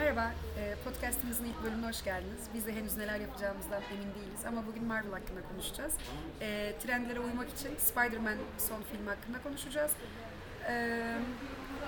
Merhaba, 0.00 0.32
e, 0.58 0.74
podcastimizin 0.84 1.44
ilk 1.44 1.62
bölümüne 1.64 1.88
hoş 1.88 2.04
geldiniz. 2.04 2.48
Biz 2.54 2.66
de 2.66 2.72
henüz 2.72 2.96
neler 2.96 3.20
yapacağımızdan 3.20 3.82
emin 3.92 4.14
değiliz 4.14 4.44
ama 4.46 4.66
bugün 4.66 4.84
Marvel 4.84 5.12
hakkında 5.12 5.42
konuşacağız. 5.52 5.94
E, 6.40 6.74
trendlere 6.82 7.20
uymak 7.20 7.48
için 7.48 7.76
Spider-Man 7.78 8.36
son 8.58 8.82
film 8.82 9.06
hakkında 9.06 9.42
konuşacağız. 9.42 9.92
E, 10.68 11.18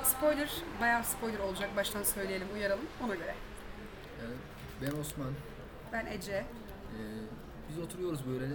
spoiler, 0.04 0.50
bayağı 0.80 1.04
spoiler 1.04 1.38
olacak 1.38 1.76
baştan 1.76 2.02
söyleyelim, 2.02 2.48
uyaralım 2.54 2.86
ona 3.04 3.14
göre. 3.14 3.34
Yani 4.22 4.34
ben 4.82 5.00
Osman. 5.00 5.32
Ben 5.92 6.06
Ece. 6.06 6.44
Biz 7.68 7.78
oturuyoruz 7.78 8.26
böyle. 8.26 8.46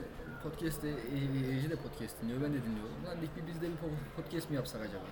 Podcast'te, 0.43 0.87
e, 0.87 1.57
Ece 1.57 1.69
de 1.69 1.75
podcast 1.75 2.21
dinliyor, 2.21 2.41
ben 2.41 2.53
de 2.53 2.63
dinliyorum. 2.63 3.05
Lan 3.05 3.17
bir 3.21 3.47
biz 3.47 3.61
de 3.61 3.65
bir 3.65 3.77
po- 3.77 4.21
podcast 4.23 4.49
mi 4.49 4.55
yapsak 4.55 4.81
acaba? 4.81 5.05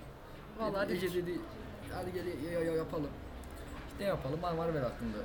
Vallahi 0.59 0.93
Ece 0.93 1.13
dedi, 1.13 1.39
hadi 1.93 2.13
gel 2.13 2.25
ya, 2.51 2.59
ya, 2.59 2.73
yapalım. 2.75 3.09
Ne 3.99 4.05
yapalım? 4.05 4.41
Var 4.41 4.53
Marvel 4.53 4.83
hakkında. 4.83 5.17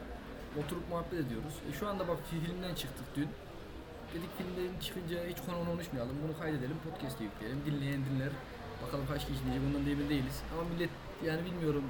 Oturup 0.60 0.88
muhabbet 0.90 1.12
ediyoruz. 1.12 1.54
E, 1.70 1.72
şu 1.78 1.88
anda 1.88 2.08
bak 2.08 2.18
filmden 2.30 2.74
çıktık 2.74 3.06
dün. 3.16 3.28
Dedik 4.14 4.30
filmden 4.38 4.80
çıkınca 4.80 5.18
hiç 5.26 5.36
konu 5.46 5.64
konuşmayalım. 5.70 6.16
Bunu 6.24 6.38
kaydedelim, 6.38 6.76
podcast'e 6.84 7.24
yükleyelim. 7.24 7.60
Dinleyen 7.66 8.00
dinler. 8.04 8.32
Bakalım 8.86 9.04
kaç 9.12 9.26
kişi 9.26 9.40
dinleyecek 9.40 9.68
ondan 9.68 9.86
da 9.86 9.90
emin 9.90 10.08
değiliz. 10.08 10.42
Ama 10.54 10.68
millet 10.68 10.90
yani 11.24 11.44
bilmiyorum 11.44 11.84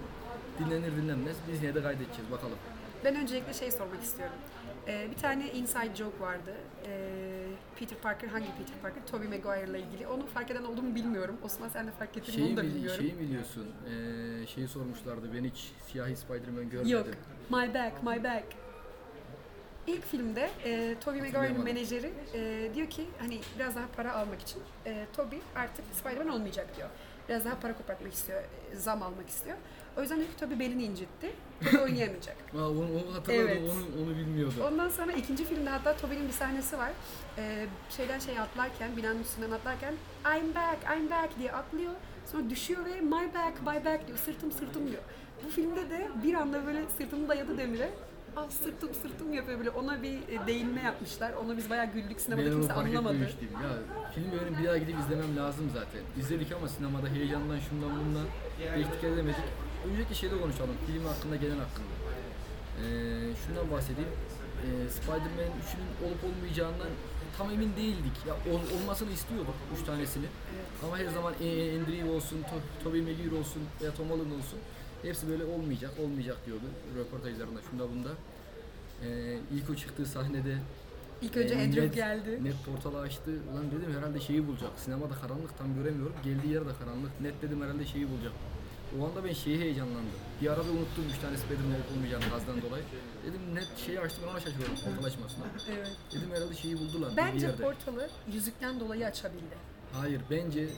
dinlenir 0.59 0.93
dinlenmez. 0.97 1.37
Biz 1.49 1.63
yine 1.63 1.75
de 1.75 1.83
kaydedeceğiz 1.83 2.31
bakalım. 2.31 2.59
Ben 3.05 3.17
öncelikle 3.17 3.53
şey 3.55 3.71
sormak 3.71 4.03
istiyorum. 4.03 4.37
E, 4.89 5.11
bir 5.11 5.17
tane 5.17 5.53
inside 5.53 5.95
joke 5.95 6.21
vardı. 6.21 6.55
E, 6.87 6.93
Peter 7.79 7.99
Parker, 7.99 8.29
hangi 8.29 8.47
Peter 8.47 8.77
Parker? 8.83 9.07
Tobey 9.07 9.29
Maguire 9.29 9.71
ile 9.71 9.81
ilgili. 9.81 10.07
Onu 10.07 10.27
fark 10.27 10.51
eden 10.51 10.65
oldu 10.65 10.83
mu 10.83 10.95
bilmiyorum. 10.95 11.37
Osman 11.43 11.69
sen 11.69 11.87
de 11.87 11.91
fark 11.91 12.17
ettin 12.17 12.41
mi 12.41 12.47
onu 12.47 12.57
da 12.57 12.63
mi, 12.63 12.69
bilmiyorum. 12.69 13.01
şeyi 13.01 13.15
mi 13.15 13.29
diyorsun? 13.29 13.67
Ee, 13.87 14.47
şeyi 14.47 14.69
sormuşlardı. 14.69 15.35
Ben 15.35 15.45
hiç 15.45 15.73
siyahi 15.87 16.17
Spider-Man 16.17 16.71
görmedim. 16.71 16.93
Yok. 16.93 17.07
My 17.51 17.75
back, 17.75 18.03
my 18.03 18.25
back. 18.25 18.45
İlk 19.87 20.05
filmde 20.07 20.51
e, 20.65 20.97
Tobey 21.01 21.21
Maguire'ın 21.21 21.65
menajeri 21.65 22.13
e, 22.35 22.71
diyor 22.75 22.91
ki 22.91 23.07
hani 23.19 23.41
biraz 23.59 23.77
daha 23.77 23.87
para 23.97 24.15
almak 24.15 24.41
için 24.43 24.63
e, 24.87 25.07
Tobey 25.17 25.39
artık 25.57 25.85
Spider-Man 25.93 26.29
olmayacak 26.29 26.77
diyor. 26.77 26.89
Biraz 27.31 27.45
daha 27.45 27.61
para 27.61 27.77
kopartmak 27.77 28.13
istiyor, 28.13 28.43
zam 28.75 29.03
almak 29.03 29.29
istiyor. 29.29 29.57
O 29.97 30.01
yüzden 30.01 30.19
ki 30.21 30.27
Tobey 30.41 30.59
belini 30.59 30.85
incitti. 30.85 31.33
Tobey 31.65 31.81
oynayamayacak. 31.81 32.37
Aa, 32.55 32.69
onu, 32.69 32.81
onu 32.81 33.15
hatırladım. 33.15 33.49
Evet. 33.49 33.63
Onu, 33.63 34.03
onu 34.03 34.17
bilmiyordum. 34.17 34.57
Ondan 34.73 34.89
sonra 34.89 35.13
ikinci 35.13 35.45
filmde 35.45 35.71
hatta 35.71 35.97
Tobey'nin 35.97 36.29
bir 36.29 36.33
sahnesi 36.33 36.79
var. 36.79 36.91
Ee, 37.39 37.67
şeyden 37.91 38.19
şey 38.19 38.39
atlarken, 38.39 38.97
binanın 38.97 39.21
üstünden 39.21 39.51
atlarken 39.51 39.95
I'm 40.25 40.55
back, 40.55 40.79
I'm 40.97 41.11
back 41.11 41.39
diye 41.39 41.53
atlıyor. 41.53 41.93
Sonra 42.27 42.51
düşüyor 42.51 42.85
ve 42.85 43.01
my 43.01 43.35
back, 43.35 43.61
my 43.61 43.85
back 43.85 44.07
diyor. 44.07 44.19
Sırtım, 44.19 44.53
sırtım 44.53 44.91
diyor. 44.91 45.03
Bu 45.45 45.49
filmde 45.51 45.91
de 45.91 46.09
bir 46.23 46.35
anda 46.35 46.67
böyle 46.67 46.83
sırtını 46.99 47.29
dayadı 47.29 47.59
demire. 47.59 47.91
Ah 48.37 48.51
sırtım 48.51 48.95
sırtım 48.95 49.33
yapıyor 49.33 49.59
böyle 49.59 49.71
ona 49.71 50.03
bir 50.03 50.13
e, 50.29 50.47
değinme 50.47 50.83
yapmışlar. 50.83 51.33
Onu 51.33 51.57
biz 51.57 51.71
bayağı 51.71 51.87
güldük 51.93 52.21
sinemada 52.21 52.47
ben 52.47 52.53
kimse 52.53 52.73
anlamadı. 52.73 53.15
etmemiştim. 53.15 53.49
Ya 53.53 53.71
film 54.15 54.27
benim 54.41 54.59
bir 54.63 54.69
daha 54.69 54.79
gidip 54.79 54.97
izlemem 55.01 55.37
lazım 55.37 55.71
zaten. 55.75 56.01
İzledik 56.21 56.53
ama 56.53 56.69
sinemada 56.69 57.09
heyecandan 57.09 57.59
şundan 57.59 57.91
bundan 58.01 58.27
değiştik 58.75 59.05
edemedik. 59.05 59.45
Önceki 59.91 60.15
şeyde 60.15 60.41
konuşalım. 60.41 60.75
Film 60.87 61.05
hakkında 61.05 61.37
gelen 61.37 61.59
hakkında. 61.65 61.95
Ee, 62.81 62.85
şundan 63.47 63.71
bahsedeyim. 63.71 64.11
Ee, 64.65 64.91
Spider-Man 64.91 65.51
3'ünün 65.63 65.91
olup 66.09 66.21
olmayacağından 66.25 66.89
tam 67.39 67.51
emin 67.51 67.77
değildik. 67.77 68.17
Ya 68.29 68.35
ol- 68.53 68.71
olmasını 68.81 69.11
istiyorduk 69.11 69.55
3 69.81 69.87
tanesini. 69.87 70.27
Ama 70.85 70.99
her 70.99 71.07
zaman 71.09 71.33
Andrew 71.33 72.11
olsun, 72.11 72.39
to- 72.43 72.85
Tobey 72.85 73.01
Maguire 73.01 73.35
olsun 73.41 73.63
veya 73.81 73.95
Tom 73.95 74.11
Holland 74.11 74.31
olsun. 74.39 74.59
Hepsi 75.03 75.29
böyle 75.29 75.45
olmayacak, 75.45 75.91
olmayacak 76.05 76.37
diyordu 76.47 76.65
röportajlarında, 76.99 77.61
şunda 77.71 77.91
bunda. 77.91 78.09
Ee, 79.05 79.39
ilk 79.55 79.71
o 79.71 79.75
çıktığı 79.75 80.07
sahnede 80.07 80.59
İlk 81.23 81.37
önce 81.37 81.55
ee, 81.55 81.65
Andrew 81.65 81.87
net- 81.87 81.95
geldi. 81.95 82.45
Net 82.45 82.65
portalı 82.67 83.01
açtı. 83.01 83.31
Ulan 83.53 83.67
dedim 83.71 83.95
herhalde 83.99 84.21
şeyi 84.21 84.47
bulacak. 84.47 84.71
Sinemada 84.77 85.15
karanlık 85.15 85.59
tam 85.59 85.75
göremiyorum. 85.75 86.15
Geldiği 86.25 86.53
yer 86.53 86.61
de 86.67 86.73
karanlık. 86.79 87.21
Net 87.21 87.43
dedim 87.43 87.63
herhalde 87.63 87.87
şeyi 87.87 88.11
bulacak. 88.11 88.33
O 89.01 89.07
anda 89.07 89.25
ben 89.25 89.33
şeyi 89.33 89.59
heyecanlandım. 89.61 90.19
Bir 90.43 90.47
arada 90.47 90.71
unuttum 90.71 91.05
3 91.15 91.19
tane 91.19 91.37
Spider-Man 91.37 91.75
olup 91.75 91.91
olmayacağını 91.97 92.25
gazdan 92.31 92.63
dolayı. 92.63 92.85
Dedim 93.27 93.41
net 93.55 93.79
şeyi 93.87 94.01
açtım 94.01 94.23
ben 94.27 94.33
ona 94.33 94.41
şaşırıyorum 94.41 94.75
portal 94.75 95.05
açmasına. 95.05 95.45
Evet. 95.77 95.91
Dedim 96.15 96.31
herhalde 96.35 96.55
şeyi 96.55 96.79
buldular. 96.79 97.13
bir 97.13 97.17
Bence 97.17 97.57
portalı 97.57 98.09
yüzükten 98.33 98.81
dolayı 98.81 99.07
açabildi. 99.07 99.57
Hayır 99.93 100.21
bence 100.31 100.69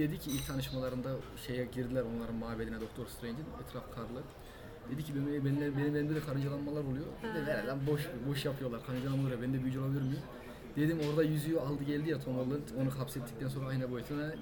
dedi 0.00 0.18
ki 0.18 0.30
ilk 0.30 0.46
tanışmalarında 0.46 1.10
şeye 1.46 1.64
girdiler 1.64 2.02
onların 2.02 2.34
mabedine 2.34 2.80
Doktor 2.80 3.06
Strange'in 3.06 3.46
etraf 3.64 3.94
karlı. 3.94 4.22
Dedi 4.90 5.04
ki 5.04 5.12
benim, 5.14 5.44
benim, 5.44 5.76
benim 5.78 5.96
elimde 5.96 6.14
de 6.14 6.20
karıncalanmalar 6.20 6.84
oluyor. 6.84 7.06
Dedi 7.34 7.46
ver 7.46 7.64
lan 7.64 7.78
boş 7.86 8.08
boş 8.28 8.44
yapıyorlar 8.44 8.86
karıncalanma 8.86 9.22
oluyor 9.22 9.42
ben 9.42 9.54
de 9.54 9.62
büyücü 9.62 9.78
olabilir 9.80 10.02
miyim? 10.02 10.22
Dedim 10.76 10.98
orada 11.10 11.22
yüzüğü 11.22 11.58
aldı 11.58 11.84
geldi 11.84 12.10
ya 12.10 12.20
Tom 12.20 12.36
Holland 12.36 12.68
onu 12.80 12.98
hapsettikten 12.98 13.48
sonra 13.48 13.66
ayna 13.66 13.90
boyutuna 13.90 14.32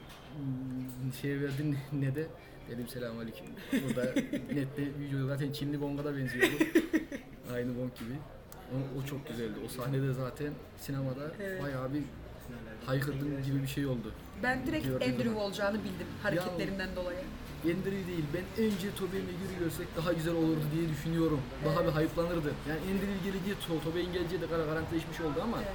şey 1.20 1.40
verdin 1.40 1.76
ne 1.92 2.14
de 2.14 2.26
dedim 2.70 2.88
selamünaleyküm. 2.88 3.46
Burada 3.72 4.04
nette 4.54 4.88
oluyor. 5.08 5.28
zaten 5.28 5.52
Çinli 5.52 5.80
Bong'a 5.80 6.04
da 6.04 6.16
benziyordu. 6.16 6.54
Aynı 7.54 7.78
Bong 7.78 7.94
gibi. 7.94 8.14
O, 8.72 8.98
o 8.98 9.06
çok 9.06 9.28
güzeldi. 9.28 9.54
O 9.66 9.68
sahnede 9.68 10.12
zaten 10.12 10.52
sinemada 10.76 11.30
Evet. 11.40 11.62
bayağı 11.62 11.94
bir 11.94 12.02
haykırdım 12.86 13.42
gibi 13.42 13.62
bir 13.62 13.68
şey 13.68 13.86
oldu. 13.86 14.12
Ben 14.42 14.66
direkt 14.66 14.86
Gördüğüm 14.86 15.08
Andrew 15.08 15.24
zaman. 15.28 15.42
olacağını 15.44 15.78
bildim 15.78 16.06
hareketlerinden 16.22 16.88
dolayı. 16.96 17.18
Andrew 17.64 17.90
değil, 18.06 18.24
ben 18.34 18.64
önce 18.64 18.94
Tobey 18.94 19.20
Maguire'i 19.20 19.58
görsek 19.58 19.86
daha 19.96 20.12
güzel 20.12 20.34
olurdu 20.34 20.64
diye 20.76 20.88
düşünüyorum. 20.88 21.40
Daha 21.64 21.84
bir 21.86 21.90
hype'lanırdı. 21.90 22.52
Yani 22.68 22.80
Andrew 22.80 23.14
gelince 23.24 23.52
To- 23.52 23.84
Tobey'in 23.84 24.12
geleceği 24.12 24.40
de 24.40 24.44
gar- 24.44 24.66
garantileşmiş 24.66 25.20
oldu 25.20 25.38
ama 25.42 25.58
Evet. 25.58 25.70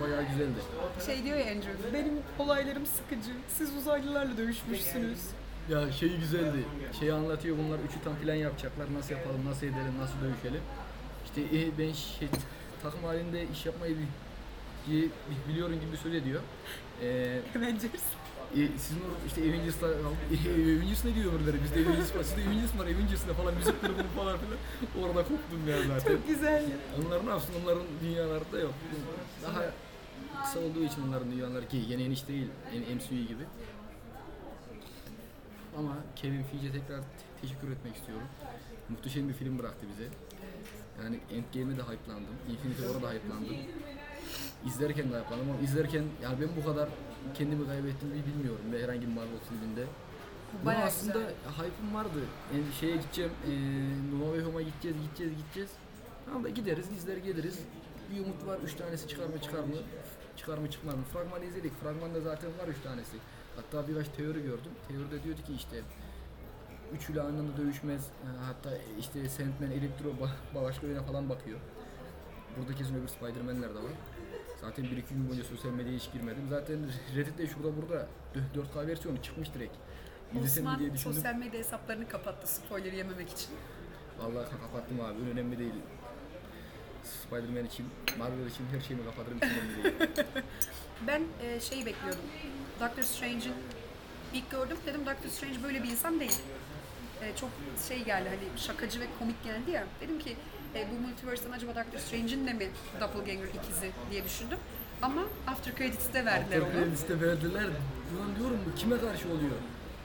bayağı 0.00 0.22
güzeldi. 0.22 0.60
Şey 1.06 1.24
diyor 1.24 1.36
ya 1.38 1.44
Andrew, 1.52 1.92
benim 1.94 2.12
olaylarım 2.38 2.86
sıkıcı, 2.86 3.30
siz 3.48 3.76
uzaylılarla 3.76 4.36
dövüşmüşsünüz. 4.36 5.18
Ya 5.70 5.92
şey 5.92 6.16
güzeldi. 6.16 6.64
Şeyi 7.00 7.12
anlatıyor 7.12 7.56
bunlar 7.58 7.78
üçü 7.78 8.04
tam 8.04 8.16
plan 8.16 8.34
yapacaklar. 8.34 8.86
Nasıl 8.98 9.14
yapalım, 9.14 9.40
nasıl 9.46 9.66
edelim, 9.66 9.94
nasıl 10.00 10.14
dövüşelim. 10.24 10.62
İşte 11.24 11.40
e, 11.58 11.78
ben 11.78 11.92
şey, 11.92 12.28
takım 12.84 13.04
halinde 13.04 13.46
iş 13.52 13.66
yapmayı 13.66 13.96
bi- 13.96 14.92
bi- 14.92 15.10
biliyorum 15.48 15.80
gibi 15.80 15.96
söz 15.96 16.14
ediyor. 16.14 16.40
Ee, 17.02 17.40
Avengers. 17.56 18.02
E, 18.56 18.78
sizin 18.78 19.00
orada 19.00 19.16
işte 19.26 19.40
Avengers'lar, 19.40 19.90
Avengers 20.78 21.04
ne 21.04 21.14
diyor 21.14 21.32
öbürleri? 21.32 21.62
Bizde 21.64 21.74
Avengers 21.80 22.16
var, 22.16 22.22
sizde 22.22 22.42
Avengers 22.48 22.78
var, 22.78 22.84
Avengers'la 22.86 23.34
falan 23.34 23.54
müzik 23.54 23.80
grubu 23.82 24.02
falan 24.16 24.38
filan. 24.38 24.58
Orada 25.04 25.22
koptum 25.22 25.68
ya 25.68 25.76
zaten. 25.82 26.12
Çok 26.16 26.28
güzel. 26.28 26.64
Onlar 26.98 27.26
ne 27.26 27.30
yapsın? 27.30 27.52
Onların 27.64 27.82
dünyalarda 28.02 28.58
yok. 28.58 28.74
Daha 29.42 29.62
kısa 30.44 30.58
olduğu 30.60 30.84
için 30.84 31.02
onların 31.08 31.30
dünyaları 31.32 31.68
ki 31.68 31.76
yeni 31.88 32.06
iş 32.06 32.28
değil, 32.28 32.46
yeni 32.74 32.94
MCU 32.94 33.14
gibi. 33.28 33.44
Ama 35.78 35.96
Kevin 36.16 36.42
Feige'e 36.42 36.72
tekrar 36.72 37.00
te- 37.00 37.06
teşekkür 37.42 37.70
etmek 37.70 37.96
istiyorum. 37.96 38.26
Muhteşem 38.88 39.28
bir 39.28 39.34
film 39.34 39.58
bıraktı 39.58 39.86
bize. 39.92 40.08
Yani 41.02 41.20
Endgame'e 41.30 41.76
de 41.78 41.82
hype'landım. 41.82 42.36
Infinity 42.50 42.82
War'a 42.82 43.02
da 43.02 43.12
hype'landım. 43.12 43.56
İzlerken 44.66 45.12
de 45.12 45.18
hype'landım 45.18 45.50
ama 45.50 45.60
izlerken 45.60 46.04
yani 46.22 46.36
ben 46.40 46.48
bu 46.56 46.66
kadar 46.66 46.88
kendimi 47.34 47.66
kaybettiğimi 47.66 48.26
bilmiyorum 48.26 48.64
ve 48.72 48.82
herhangi 48.82 49.02
bir 49.02 49.12
Marvel 49.12 49.38
filminde. 49.48 49.84
Buna 50.52 50.66
Bayağı 50.66 50.84
aslında 50.84 51.20
hype'ım 51.58 51.94
vardı. 51.94 52.20
Yani 52.54 52.64
şeye 52.80 52.96
gideceğim, 52.96 53.32
e, 53.46 53.52
No 54.12 54.24
Way 54.24 54.40
Home'a 54.40 54.62
gideceğiz, 54.62 54.96
gideceğiz, 55.06 55.32
gideceğiz. 55.42 55.70
Tamam 56.26 56.44
da 56.44 56.48
gideriz, 56.48 56.86
izler 56.98 57.16
geliriz. 57.16 57.58
Bir 58.10 58.20
umut 58.24 58.46
var, 58.46 58.58
üç 58.64 58.74
tanesi 58.74 59.08
çıkar 59.08 59.26
mı 59.26 59.40
çıkar 59.42 59.58
mı? 59.58 59.74
Çıkar 60.36 60.58
mı 60.58 60.70
çıkmaz 60.70 60.94
mı? 60.94 61.04
Fragmanı 61.12 61.44
izledik. 61.44 61.72
Fragmanda 61.82 62.20
zaten 62.20 62.50
var 62.58 62.68
üç 62.68 62.80
tanesi. 62.84 63.16
Hatta 63.56 63.88
birkaç 63.88 64.08
teori 64.08 64.42
gördüm. 64.42 64.72
Teoride 64.88 65.24
diyordu 65.24 65.42
ki 65.46 65.52
işte 65.56 65.76
üçüyle 66.94 67.22
aynı 67.22 67.40
anda 67.40 67.56
dövüşmez. 67.56 68.02
E, 68.04 68.26
Hatta 68.44 68.70
işte 69.00 69.28
Sandman, 69.28 69.70
Electro 69.70 70.08
ba- 70.08 70.64
başka 70.64 70.86
oyuna 70.86 71.02
falan 71.02 71.28
bakıyor. 71.28 71.58
Burada 72.58 72.74
kesin 72.74 72.94
öbür 72.94 73.08
Spider-Man'ler 73.08 73.70
de 73.70 73.74
var. 73.74 73.92
Zaten 74.60 74.84
1-2 74.84 74.88
gün 75.10 75.28
boyunca 75.28 75.44
sosyal 75.44 75.72
medyaya 75.72 75.98
hiç 75.98 76.12
girmedim. 76.12 76.46
Zaten 76.50 76.78
Reddit'te 77.16 77.46
şurada 77.46 77.76
burada 77.76 78.06
4K 78.54 78.86
versiyonu 78.86 79.22
çıkmış 79.22 79.54
direkt. 79.54 79.74
İzlesem 80.34 80.78
diye 80.78 80.92
düşündüm. 80.94 81.14
sosyal 81.14 81.34
medya 81.34 81.60
hesaplarını 81.60 82.08
kapattı 82.08 82.54
spoiler 82.54 82.92
yememek 82.92 83.28
için. 83.30 83.48
Vallahi 84.18 84.50
kapattım 84.50 85.00
abi. 85.00 85.30
Önemli 85.32 85.58
değil. 85.58 85.74
Spider-Man 87.04 87.64
için, 87.64 87.86
Marvel 88.18 88.46
için 88.46 88.64
her 88.72 88.80
şeyimi 88.80 89.04
kapatırım. 89.04 89.38
Hiç 89.38 89.44
önemli 89.44 89.84
değil. 89.84 90.16
Ben 91.06 91.22
e, 91.42 91.60
şeyi 91.60 91.86
bekliyordum. 91.86 92.20
Doctor 92.80 93.02
Strange'in 93.02 93.54
ilk 94.34 94.50
gördüm 94.50 94.76
dedim 94.86 95.00
Doctor 95.06 95.28
Strange 95.28 95.62
böyle 95.62 95.82
bir 95.82 95.88
insan 95.88 96.20
değil. 96.20 96.38
E, 97.24 97.36
çok 97.36 97.50
şey 97.88 98.04
geldi 98.04 98.28
hani 98.28 98.58
şakacı 98.60 99.00
ve 99.00 99.04
komik 99.18 99.44
geldi 99.44 99.70
ya. 99.70 99.84
Dedim 100.00 100.18
ki 100.18 100.36
e, 100.74 100.86
bu 100.90 101.06
multiverse'den 101.08 101.52
acaba 101.52 101.74
Doctor 101.74 101.98
Strange'in 101.98 102.46
de 102.46 102.52
mi 102.52 102.68
Doppelganger 103.00 103.48
ikizi 103.48 103.90
diye 104.10 104.24
düşündüm. 104.24 104.58
Ama 105.02 105.22
After 105.46 105.74
Credits'te 105.76 106.24
verdiler 106.24 106.60
After 106.60 106.74
onu. 106.78 106.84
Credits'te 106.84 107.20
verdiler. 107.20 107.64
Ulan 108.16 108.36
diyorum 108.38 108.58
bu 108.66 108.74
kime 108.78 108.98
karşı 108.98 109.28
oluyor? 109.28 109.58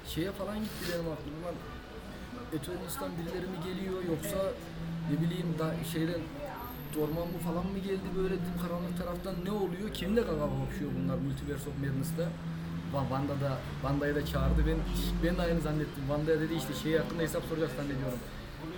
Şeye 0.08 0.32
falan 0.32 0.56
gitti 0.60 0.86
benim 0.94 1.12
aklım. 1.12 1.34
Ulan 1.44 1.56
Eternis'ten 2.56 3.12
birileri 3.18 3.48
mi 3.54 3.58
geliyor 3.66 4.04
yoksa 4.10 4.38
ne 5.12 5.22
bileyim 5.22 5.56
da 5.60 5.76
şeyden 5.94 6.22
Dorman 6.96 7.28
mı 7.28 7.40
falan 7.48 7.66
mı 7.66 7.80
geldi 7.80 8.08
böyle 8.18 8.34
dedim 8.34 8.58
karanlık 8.68 8.98
taraftan 8.98 9.36
ne 9.46 9.52
oluyor? 9.52 9.94
Kimle 9.94 10.22
kaka 10.22 10.40
kapışıyor 10.40 10.92
bunlar 10.98 11.18
Multiverse 11.18 11.70
of 11.70 11.76
Madness'ta? 11.84 12.26
Va- 12.94 13.02
Wanda 13.10 13.34
da 13.46 13.58
Wanda'yı 13.82 14.16
da 14.16 14.26
çağırdı. 14.26 14.62
Ben 14.68 14.78
ben 15.24 15.38
de 15.38 15.42
aynı 15.42 15.62
zannettim. 15.62 16.04
Wanda'ya 16.08 16.40
dedi 16.40 16.54
işte 16.54 16.74
şey 16.74 16.98
hakkında 16.98 17.22
hesap 17.22 17.44
soracak 17.44 17.70
zannediyorum. 17.78 18.20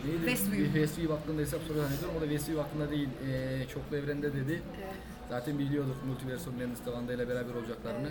Neydi? 0.06 0.18
Westview. 0.18 0.66
Westview 0.66 1.13
hakkında 1.13 1.42
hesap 1.42 1.62
soracak 1.68 1.86
zannediyorum. 1.88 2.16
O 2.18 2.22
da 2.22 2.25
Westview 2.30 2.62
hakkında 2.63 2.92
değil. 2.92 3.10
Ee, 3.28 3.66
çoklu 3.74 3.98
evrende 3.98 4.34
dedi. 4.34 4.62
Evet. 4.81 4.96
Zaten 5.30 5.60
biliyorduk 5.60 6.06
Multiverse 6.08 6.50
of 6.50 6.56
Madness'ta 6.56 6.86
Wanda 6.86 7.13
ile 7.13 7.28
beraber 7.30 7.54
olacaklarını. 7.54 8.10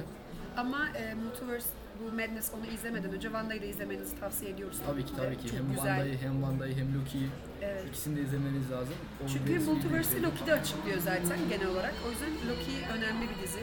Ama 0.56 0.88
e, 0.88 1.14
Multiverse 1.14 1.69
bu 2.00 2.05
Madness 2.12 2.50
onu 2.55 2.67
izlemeden 2.75 3.12
önce 3.12 3.29
Wanda'yı 3.29 3.62
da 3.62 3.67
izlemenizi 3.67 4.20
tavsiye 4.20 4.50
ediyoruz. 4.50 4.79
Tabii 4.87 5.05
ki 5.05 5.12
tabii 5.17 5.37
ki. 5.38 5.49
Çok 5.49 5.58
hem. 5.58 5.75
Wanda'yı 5.75 6.19
hem 6.19 6.32
Wanda'yı 6.32 6.75
hem 6.76 7.00
Loki'yi 7.00 7.29
Evet. 7.62 7.85
ikisini 7.88 8.17
de 8.17 8.20
izlemeniz 8.23 8.70
lazım. 8.70 8.94
O 9.25 9.29
Çünkü 9.29 9.58
Multiverse'i 9.70 10.23
Loki'de 10.23 10.53
açıklıyor 10.55 10.99
zaten 10.99 11.38
genel 11.49 11.67
olarak. 11.67 11.94
O 12.06 12.11
yüzden 12.11 12.31
Loki 12.50 12.73
önemli 12.99 13.26
bir 13.31 13.43
dizi. 13.43 13.61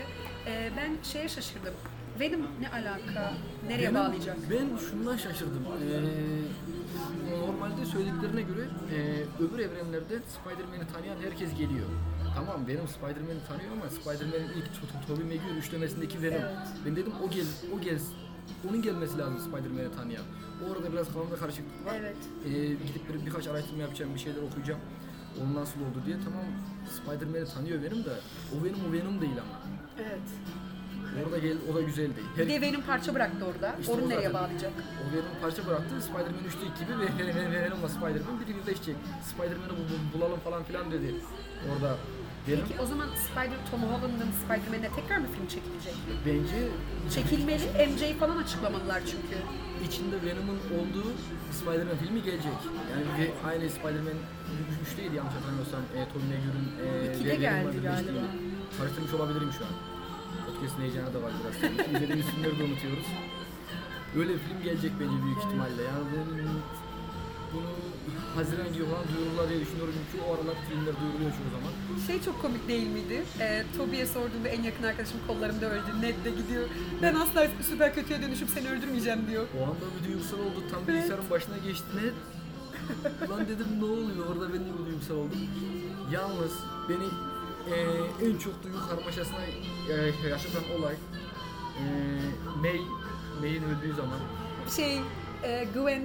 E, 0.47 0.71
ben 0.77 0.97
şeye 1.03 1.29
şaşırdım. 1.29 1.73
Venom 2.19 2.41
ne 2.61 2.69
alaka? 2.69 3.33
Nereye 3.67 3.81
Benim- 3.83 3.95
bağlayacak? 3.95 4.37
Ben 4.51 4.77
şundan 4.89 5.17
şaşırdım. 5.17 5.63
Ee, 5.83 7.39
normalde 7.47 7.85
söylediklerine 7.85 8.41
göre 8.41 8.61
e, 8.95 8.97
öbür 9.43 9.59
evrenlerde 9.59 10.19
Spider-Man'i 10.35 10.87
tanıyan 10.93 11.15
herkes 11.21 11.51
geliyor. 11.51 11.87
Tamam 12.35 12.67
benim 12.67 12.87
Spider-Man'i 12.87 13.43
tanıyor 13.47 13.71
ama 13.71 13.89
Spider-Man'in 13.89 14.49
ilk 14.57 14.65
To- 14.65 14.87
To- 14.91 15.07
Tobey 15.07 15.23
Maguire 15.25 15.57
üçlemesindeki 15.59 16.21
Venom. 16.23 16.41
Evet. 16.41 16.67
Ben 16.85 16.95
dedim 16.95 17.13
o 17.23 17.29
gel, 17.29 17.45
o 17.77 17.81
gel, 17.81 17.99
onun 18.69 18.81
gelmesi 18.81 19.17
lazım 19.17 19.39
Spider-Man'i 19.39 19.95
tanıyan. 19.95 20.23
Orada 20.71 20.93
biraz 20.93 21.07
kafamda 21.07 21.35
karışıklık 21.35 21.85
var. 21.85 21.95
Evet. 21.99 22.17
Ee, 22.45 22.49
gidip 22.67 23.09
bir, 23.13 23.25
birkaç 23.25 23.47
araştırma 23.47 23.81
yapacağım, 23.81 24.11
bir 24.15 24.19
şeyler 24.19 24.41
okuyacağım. 24.41 24.79
O 25.41 25.59
nasıl 25.59 25.79
oldu 25.81 25.99
diye. 26.05 26.17
Tamam 26.25 26.45
Spider-Man'i 26.97 27.45
tanıyor 27.53 27.83
benim 27.83 28.05
de. 28.05 28.13
O 28.53 28.63
benim 28.65 28.77
o 28.89 28.93
Venom 28.93 29.21
değil 29.21 29.37
ama. 29.41 29.61
Evet. 29.99 30.27
Orada 31.25 31.37
gel, 31.37 31.57
o 31.71 31.75
da 31.75 31.81
güzeldi. 31.81 32.19
Her, 32.35 32.47
Bir 32.47 32.53
de 32.53 32.61
Venom 32.61 32.81
parça 32.81 33.15
bıraktı 33.15 33.45
orada. 33.45 33.75
İşte 33.81 33.91
Onu 33.93 34.05
o 34.05 34.09
nereye 34.09 34.33
bağlayacak? 34.33 34.71
O 35.03 35.13
Venom 35.13 35.35
parça 35.41 35.67
bıraktı. 35.67 35.93
Spider-Man 36.01 36.43
3'teki 36.51 36.79
gibi 36.79 36.93
ve 36.99 37.05
ve- 37.27 37.35
ve- 37.35 37.51
ve 37.51 37.61
Venom'la 37.65 37.89
Spider-Man 37.89 38.35
biri 38.41 38.55
birleşecek. 38.61 38.95
Spider-Man'i 39.29 39.71
bu- 39.79 39.87
bu- 39.91 40.17
bulalım 40.19 40.39
falan 40.39 40.63
filan 40.63 40.91
dedi. 40.91 41.15
Orada 41.71 41.95
Venom. 42.47 42.65
Peki 42.67 42.81
o 42.81 42.85
zaman 42.85 43.07
Spider 43.25 43.59
Tom 43.71 43.81
Holland'ın 43.91 44.31
Spider-Man'e 44.41 44.89
tekrar 44.99 45.17
mı 45.17 45.27
film 45.35 45.47
çekilecek? 45.55 45.95
Bence 46.25 46.59
Çekilmeli. 47.15 47.65
MJ'yi 47.91 48.13
falan 48.17 48.37
açıklamalılar 48.37 49.01
çünkü. 49.11 49.37
içinde 49.87 50.15
Venom'un 50.27 50.59
olduğu 50.77 51.07
Spider-Man 51.59 51.97
filmi 52.03 52.23
gelecek. 52.23 52.57
Yani 52.91 53.31
aynı 53.49 53.69
Spider-Man 53.69 54.17
3'teydi 54.85 55.13
yanlış 55.19 55.33
hatırlamıyorsam. 55.37 55.81
E, 55.97 55.99
Tobey 56.13 56.27
Maguire'ın 56.31 56.67
e, 56.83 57.15
İkide 57.15 57.29
ve 57.29 57.33
Venom'la 57.41 57.71
geldi 57.71 57.77
birleştiği. 57.77 58.05
galiba. 58.05 58.27
Karıştırmış 58.77 59.13
olabilirim 59.13 59.51
şu 59.57 59.63
an. 59.67 59.73
Podcast'ın 60.45 60.81
heyecanı 60.81 61.13
da 61.13 61.19
var 61.23 61.31
biraz. 61.39 61.55
İzlediğimiz 61.95 62.25
filmleri 62.31 62.59
de 62.59 62.63
unutuyoruz. 62.63 63.07
Böyle 64.15 64.33
bir 64.33 64.39
film 64.39 64.59
gelecek 64.63 64.91
bence 64.99 65.17
büyük 65.25 65.37
ihtimalle. 65.43 65.81
Yani 65.91 66.05
bunu, 66.11 66.49
bunu 67.53 67.69
Haziran 68.35 68.73
gibi 68.73 68.85
falan 68.91 69.05
duyururlar 69.13 69.49
diye 69.49 69.59
düşünüyorum. 69.65 69.93
Çünkü 69.97 70.23
o 70.25 70.27
aralar 70.33 70.55
filmler 70.69 70.95
duyuruluyor 71.01 71.31
çoğu 71.37 71.49
zaman. 71.57 71.71
Şey 72.07 72.17
çok 72.27 72.41
komik 72.41 72.67
değil 72.67 72.87
miydi? 72.87 73.17
Ee, 73.39 73.63
Toby'ye 73.77 74.05
sorduğunda 74.05 74.47
en 74.55 74.61
yakın 74.69 74.83
arkadaşım 74.83 75.19
kollarımda 75.27 75.65
öldü. 75.75 75.89
Ned 76.01 76.17
de 76.25 76.31
gidiyor. 76.41 76.65
Ben 77.01 77.15
asla 77.15 77.47
süper 77.69 77.95
kötüye 77.95 78.21
dönüşüp 78.21 78.49
seni 78.49 78.69
öldürmeyeceğim 78.69 79.21
diyor. 79.29 79.45
O 79.59 79.63
anda 79.63 79.85
bir 79.95 80.01
duygusal 80.07 80.39
oldu. 80.39 80.59
Tam 80.71 80.87
bilgisayarın 80.87 81.29
başına 81.29 81.57
geçti. 81.57 81.87
Ne? 81.97 82.07
Lan 83.29 83.41
dedim 83.51 83.67
ne 83.79 83.85
oluyor? 83.85 84.25
Orada 84.31 84.45
ben 84.53 84.59
de 84.65 84.69
bir 84.79 84.85
duygusal 84.91 85.15
oldum. 85.15 85.41
Yalnız 86.11 86.53
beni 86.89 87.07
eee, 87.71 88.29
en 88.29 88.37
çok 88.37 88.63
duygu 88.63 88.77
karmaşasına 88.89 89.37
eee, 89.89 90.29
yaşatan 90.29 90.63
olay 90.79 90.93
eee 90.93 91.83
May, 92.61 92.81
May'in 93.41 93.63
öldüğü 93.63 93.93
zaman. 93.95 94.19
Şey, 94.75 94.97
e, 95.43 95.67
Gwen 95.73 96.01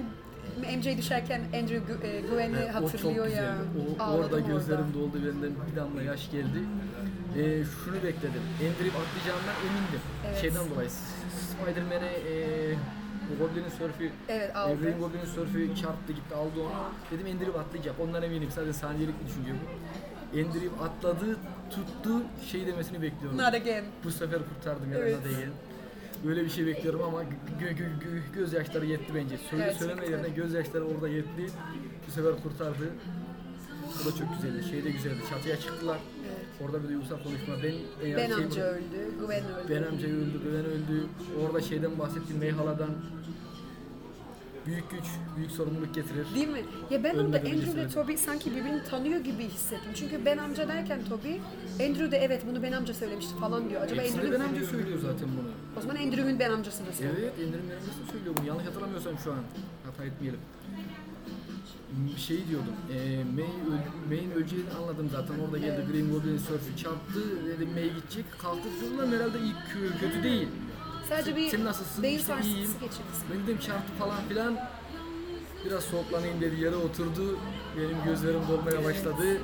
MJ 0.77 0.97
düşerken 0.97 1.41
Andrew 1.41 1.93
Gu- 1.93 2.03
e, 2.07 2.21
Gwen'i 2.21 2.65
çok 2.65 2.75
hatırlıyor 2.75 3.27
ya. 3.27 3.55
O, 3.99 4.03
Ağladım 4.03 4.23
orada 4.25 4.39
gözlerim 4.39 4.79
orada. 4.85 4.93
doldu 4.93 5.13
benden 5.25 5.51
bir 5.71 5.75
damla 5.75 6.01
yaş 6.03 6.31
geldi. 6.31 6.59
Eee, 7.37 7.63
şunu 7.85 7.95
bekledim. 7.95 8.43
Andrew 8.59 8.97
atlayacağından 8.99 9.55
emindim. 9.67 10.01
Evet. 10.27 10.41
Şeyden 10.41 10.69
dolayı 10.69 10.89
Spider-Man'e 10.89 12.11
eee 12.29 12.75
Goblin'in 13.39 13.69
sörfü 13.69 14.09
Evet 14.29 14.49
E, 14.49 14.53
aldı. 14.53 14.81
Green 14.81 14.99
Goblin'in 14.99 15.25
sörfü 15.25 15.75
çarptı 15.75 16.13
gitti 16.13 16.35
aldı 16.35 16.59
onu. 16.61 16.71
Dedim 17.11 17.35
Andrew 17.35 17.59
atlayacak. 17.59 17.95
Ondan 17.99 18.23
eminim. 18.23 18.49
Sadece 18.55 18.73
saniyelik 18.73 19.21
bir 19.21 19.27
düşünce 19.27 19.51
bu. 19.53 19.65
Andrew 20.33 20.69
atladı, 20.83 21.37
tuttu, 21.69 22.21
şey 22.51 22.67
demesini 22.67 23.01
bekliyorum. 23.01 23.37
Not 23.37 23.53
again. 23.53 23.83
Bu 24.03 24.11
sefer 24.11 24.39
kurtardım 24.55 24.91
ya 24.91 24.97
Evet. 24.99 25.19
da 25.21 25.25
değil. 25.25 25.47
Böyle 26.25 26.43
bir 26.45 26.49
şey 26.49 26.65
bekliyorum 26.65 27.01
ama 27.03 27.23
gö- 27.23 27.27
gö- 27.61 27.77
gö- 27.77 28.33
gözyaşları 28.35 28.85
yetti 28.85 29.15
bence. 29.15 29.37
Söyle 29.49 29.63
Gerçekten. 29.63 29.87
söyleme 29.87 30.05
yerine 30.15 30.29
gözyaşları 30.29 30.83
orada 30.85 31.07
yetti. 31.07 31.49
Bu 32.07 32.11
sefer 32.11 32.31
kurtardı. 32.43 32.89
Bu 34.01 34.11
da 34.11 34.15
çok 34.17 34.27
güzeldi. 34.41 34.63
Şey 34.69 34.83
de 34.83 34.89
güzeldi. 34.91 35.17
Çatıya 35.29 35.57
çıktılar. 35.59 35.99
Evet. 36.27 36.45
Orada 36.61 36.83
bir 36.83 36.87
duygusal 36.87 37.23
konuşma. 37.23 37.53
Ben 37.63 37.73
eğer 38.05 38.17
Ben 38.17 38.25
şey- 38.35 38.35
amca 38.45 38.63
öldü, 38.63 39.17
Gwen 39.19 39.43
öldü. 39.45 39.69
ben 39.69 39.83
amca 39.83 40.07
öldü, 40.07 40.39
Güven 40.43 40.65
öldü. 40.65 41.07
Orada 41.45 41.61
şeyden 41.61 41.99
bahsettiğim 41.99 42.39
Meyhala'dan 42.39 42.89
büyük 44.65 44.91
güç, 44.91 45.03
büyük 45.37 45.51
sorumluluk 45.51 45.95
getirir. 45.95 46.25
Değil 46.35 46.47
mi? 46.47 46.61
Ya 46.89 47.03
ben 47.03 47.15
orada 47.15 47.37
Andrew 47.37 47.75
ve. 47.81 47.87
Toby 47.89 48.15
sanki 48.15 48.51
birbirini 48.51 48.83
tanıyor 48.83 49.19
gibi 49.19 49.43
hissettim. 49.43 49.91
Çünkü 49.95 50.25
ben 50.25 50.37
amca 50.37 50.67
derken 50.67 50.99
Toby, 51.09 51.33
Andrew 51.87 52.11
de 52.11 52.17
evet 52.17 52.43
bunu 52.49 52.63
ben 52.63 52.71
amca 52.71 52.93
söylemişti 52.93 53.35
falan 53.35 53.69
diyor. 53.69 53.81
Acaba 53.81 54.01
Hepsine 54.01 54.21
Andrew 54.21 54.39
ben 54.39 54.45
amca 54.45 54.65
söylüyor 54.65 54.99
zaten 54.99 55.27
bunu. 55.37 55.49
O 55.77 55.81
zaman 55.81 55.95
Andrew'ün 55.95 56.39
ben 56.39 56.51
amcasını 56.51 56.93
söylüyor. 56.93 57.17
Evet, 57.21 57.33
Ender'in 57.47 57.69
ben 57.69 57.75
amcası 57.75 58.11
söylüyor 58.11 58.35
bunu. 58.37 58.47
Yanlış 58.47 58.65
hatırlamıyorsam 58.65 59.13
şu 59.23 59.31
an. 59.31 59.39
Hata 59.85 60.03
etmeyelim. 60.05 60.39
Şey 62.17 62.47
diyordum, 62.47 62.73
e, 62.93 63.23
May 63.35 63.45
May'in 64.09 64.31
öleceğini 64.31 64.69
anladım 64.81 65.09
zaten. 65.11 65.39
Orada 65.39 65.57
geldi 65.57 65.75
Evet. 65.77 65.91
Green 65.91 66.11
Goblin 66.11 66.37
sörfü 66.37 66.77
çarptı. 66.77 67.21
Dedim 67.47 67.69
May 67.73 67.83
gidecek. 67.83 68.25
Kalktı 68.39 68.69
herhalde 69.11 69.37
kö- 69.37 69.99
kötü 69.99 70.23
değil. 70.23 70.47
Sadece 71.09 71.35
bir 71.35 71.49
Sen 71.49 71.65
nasılsın? 71.65 72.03
beyin 72.03 72.19
İşte 72.19 72.33
iyiyim. 72.33 72.43
sarsıntısı 72.67 72.79
geçirdi. 72.79 73.07
Ben 73.33 73.43
dedim 73.43 73.59
çarptı 73.59 73.93
falan 73.99 74.17
filan. 74.29 74.57
Biraz 75.65 75.83
soğuklanayım 75.83 76.41
dedi 76.41 76.55
yere 76.59 76.75
oturdu. 76.75 77.37
Benim 77.77 78.03
gözlerim 78.05 78.41
dolmaya 78.49 78.83
başladı. 78.83 79.37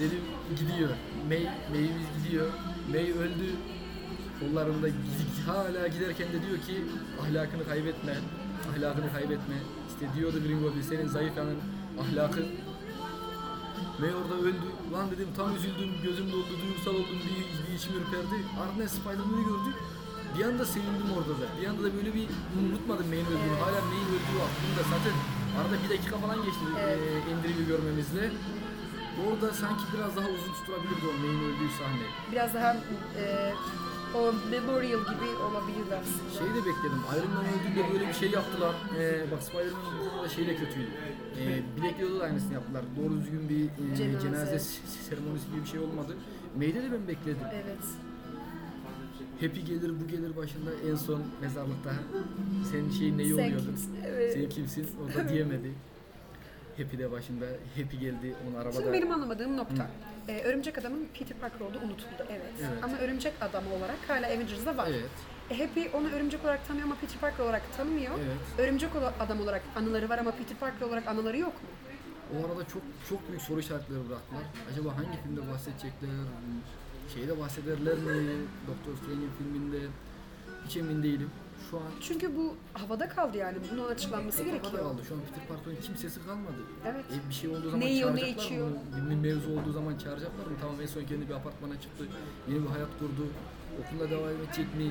Dedim 0.00 0.20
gidiyor. 0.58 0.90
May, 1.28 1.48
May'imiz 1.70 2.06
gidiyor. 2.24 2.46
May 2.90 3.10
öldü. 3.12 3.50
Kollarında 4.40 4.88
gid- 4.88 5.42
hala 5.46 5.88
giderken 5.88 6.28
de 6.32 6.42
diyor 6.46 6.58
ki 6.58 6.84
ahlakını 7.22 7.64
kaybetme. 7.68 8.16
Ahlakını 8.72 9.12
kaybetme. 9.12 9.54
İşte 9.88 10.06
diyordu 10.16 10.36
Green 10.46 10.62
Goblin 10.62 10.82
senin 10.82 11.08
zayıf 11.08 11.36
yanın 11.36 11.58
ahlakı. 12.02 12.40
May 14.00 14.10
orada 14.14 14.34
öldü. 14.34 14.56
Lan 14.92 15.10
dedim 15.10 15.28
tam 15.36 15.56
üzüldüm, 15.56 15.90
gözüm 16.02 16.32
doldu, 16.32 16.46
duygusal 16.62 16.90
oldum, 16.94 17.18
bir, 17.26 17.70
bir 17.72 17.78
içim 17.78 17.92
ürperdi. 17.92 18.36
Ardından 18.62 18.86
Spider-Man'i 18.86 19.44
gördük. 19.44 19.74
Bir 20.38 20.44
anda 20.44 20.64
sevindim 20.66 21.08
orada 21.18 21.34
da. 21.42 21.46
Bir 21.60 21.66
anda 21.66 21.82
da 21.86 21.90
böyle 21.96 22.14
bir 22.14 22.26
unutmadım 22.60 23.06
May'in 23.08 23.26
öldüğünü. 23.26 23.56
Hala 23.64 23.80
May'in 23.90 24.08
öldüğü 24.16 24.38
aklımda. 24.46 24.82
Zaten 24.94 25.14
arada 25.58 25.76
bir 25.84 25.88
dakika 25.94 26.16
falan 26.24 26.36
geçti 26.46 26.64
Evet. 26.84 26.98
evet. 27.02 27.22
Andrew'i 27.32 27.66
görmemizle. 27.66 28.30
Orada 29.26 29.52
sanki 29.52 29.84
biraz 29.94 30.16
daha 30.16 30.28
uzun 30.36 30.52
tutulabilirdi 30.58 31.04
o 31.10 31.12
May'in 31.20 31.40
öldüğü 31.48 31.70
sahne. 31.80 32.06
Biraz 32.32 32.54
daha 32.54 32.70
e, 33.22 33.24
o 34.18 34.20
memorial 34.50 35.00
gibi 35.10 35.28
olabilir 35.48 35.86
aslında. 36.00 36.30
Şeyi 36.38 36.50
de 36.56 36.60
bekledim. 36.68 37.00
Iron 37.14 37.30
Man 37.36 37.44
öldüğünde 37.54 37.92
böyle 37.92 38.08
bir 38.08 38.14
şey 38.22 38.30
yaptılar. 38.30 38.74
Ee, 38.98 39.30
bak 39.32 39.42
Spider-Man 39.42 40.08
konuda 40.10 40.28
şeyle 40.28 40.56
kötüydü. 40.56 40.90
Ee, 41.38 41.62
Black 41.76 41.96
Widow'da 41.98 42.20
da 42.20 42.24
aynısını 42.24 42.52
yaptılar. 42.54 42.82
Doğru 42.98 43.20
düzgün 43.20 43.48
bir 43.48 43.64
e, 43.64 43.96
Cenaze. 43.96 44.20
cenaze. 44.22 44.58
seremonisi 45.08 45.46
gibi 45.50 45.60
bir 45.64 45.68
şey 45.68 45.80
olmadı. 45.80 46.12
May'de 46.56 46.82
de 46.82 46.92
ben 46.92 47.08
bekledim. 47.08 47.46
Evet. 47.64 47.84
Happy 49.40 49.60
gelir 49.60 49.92
bu 50.00 50.08
gelir 50.08 50.36
başında 50.36 50.70
en 50.90 50.94
son 50.94 51.22
mezarlıkta. 51.40 51.90
Senin 52.70 52.90
şeyin 52.90 53.18
neyi 53.18 53.28
Sen 53.28 53.34
oluyordun? 53.34 53.64
kimsin? 53.66 53.96
Evet. 54.06 54.32
Sen 54.32 54.48
kimsin? 54.48 54.86
O 55.04 55.14
da 55.18 55.28
diyemedi. 55.28 55.72
Happy 56.78 56.98
de 56.98 57.10
başında. 57.10 57.44
Happy 57.76 57.96
geldi 57.96 58.34
onun 58.48 58.54
arabada. 58.56 58.72
Şimdi 58.72 58.92
benim 58.92 59.10
anlamadığım 59.12 59.56
nokta. 59.56 59.90
Ee, 60.28 60.42
Örümcek 60.42 60.78
Adam'ın 60.78 61.08
Peter 61.18 61.36
Parker 61.38 61.60
olduğu 61.60 61.78
unutuldu 61.78 62.22
evet. 62.30 62.42
Evet. 62.60 62.84
Ama 62.84 62.98
Örümcek 62.98 63.32
Adam 63.40 63.64
olarak 63.72 63.98
hala 64.08 64.26
Avengers'da 64.26 64.76
var. 64.76 64.88
Evet. 64.90 65.10
E, 65.50 65.58
Happy 65.66 65.80
onu 65.96 66.08
Örümcek 66.10 66.44
olarak 66.44 66.68
tanıyor 66.68 66.84
ama 66.86 66.94
Peter 66.94 67.18
Parker 67.20 67.44
olarak 67.44 67.62
tanımıyor. 67.76 68.12
Evet. 68.18 68.58
Örümcek 68.66 68.96
ola- 68.96 69.14
Adam 69.20 69.40
olarak 69.40 69.62
anıları 69.76 70.08
var 70.08 70.18
ama 70.18 70.30
Peter 70.30 70.56
Parker 70.56 70.86
olarak 70.86 71.08
anıları 71.08 71.38
yok 71.38 71.52
mu? 71.54 71.68
O 72.34 72.46
arada 72.46 72.64
çok 72.72 72.82
çok 73.08 73.28
büyük 73.28 73.42
soru 73.42 73.60
işaretleri 73.60 73.98
bıraktılar. 74.08 74.42
Acaba 74.72 74.96
hangi 74.96 75.22
filmde 75.22 75.52
bahsedecekler? 75.52 76.08
Şeyde 77.14 77.40
bahsederler 77.40 77.94
mi? 77.94 78.36
Doctor 78.68 78.92
Strange'in 79.04 79.30
filminde 79.38 79.78
hiç 80.66 80.76
emin 80.76 81.02
değilim. 81.02 81.30
Şu 81.70 81.76
an 81.76 81.82
Çünkü 82.00 82.36
bu 82.36 82.54
havada 82.74 83.08
kaldı 83.08 83.36
yani. 83.36 83.58
Bunun 83.72 83.88
açıklanması 83.88 84.42
Havada 84.42 84.56
gerekiyor. 84.56 84.82
kaldı. 84.82 85.02
Şu 85.08 85.14
an 85.14 85.20
Peter 85.20 85.48
Parker'ın 85.48 85.76
kimsesi 85.82 86.24
kalmadı. 86.26 86.56
Evet. 86.86 87.04
E, 87.26 87.28
bir 87.28 87.34
şey 87.34 87.50
olduğu 87.50 87.64
zaman 87.70 87.80
Ne 87.80 87.90
yiyor, 87.92 88.14
ne 88.14 88.20
çağıracaklar 88.20 88.44
içiyor? 88.44 88.68
mı? 88.68 88.76
Bir, 88.96 89.10
bir 89.10 89.16
mevzu 89.16 89.50
olduğu 89.60 89.72
zaman 89.72 89.98
çağıracaklar 89.98 90.46
mı? 90.46 90.52
Tamam 90.60 90.76
en 90.82 90.86
son 90.86 91.04
kendi 91.04 91.28
bir 91.28 91.34
apartmana 91.34 91.80
çıktı. 91.80 92.04
Yeni 92.48 92.62
bir 92.62 92.68
hayat 92.68 92.88
kurdu. 92.98 93.26
Okula 93.80 94.10
devam 94.10 94.28
edecek 94.30 94.66
mi? 94.76 94.90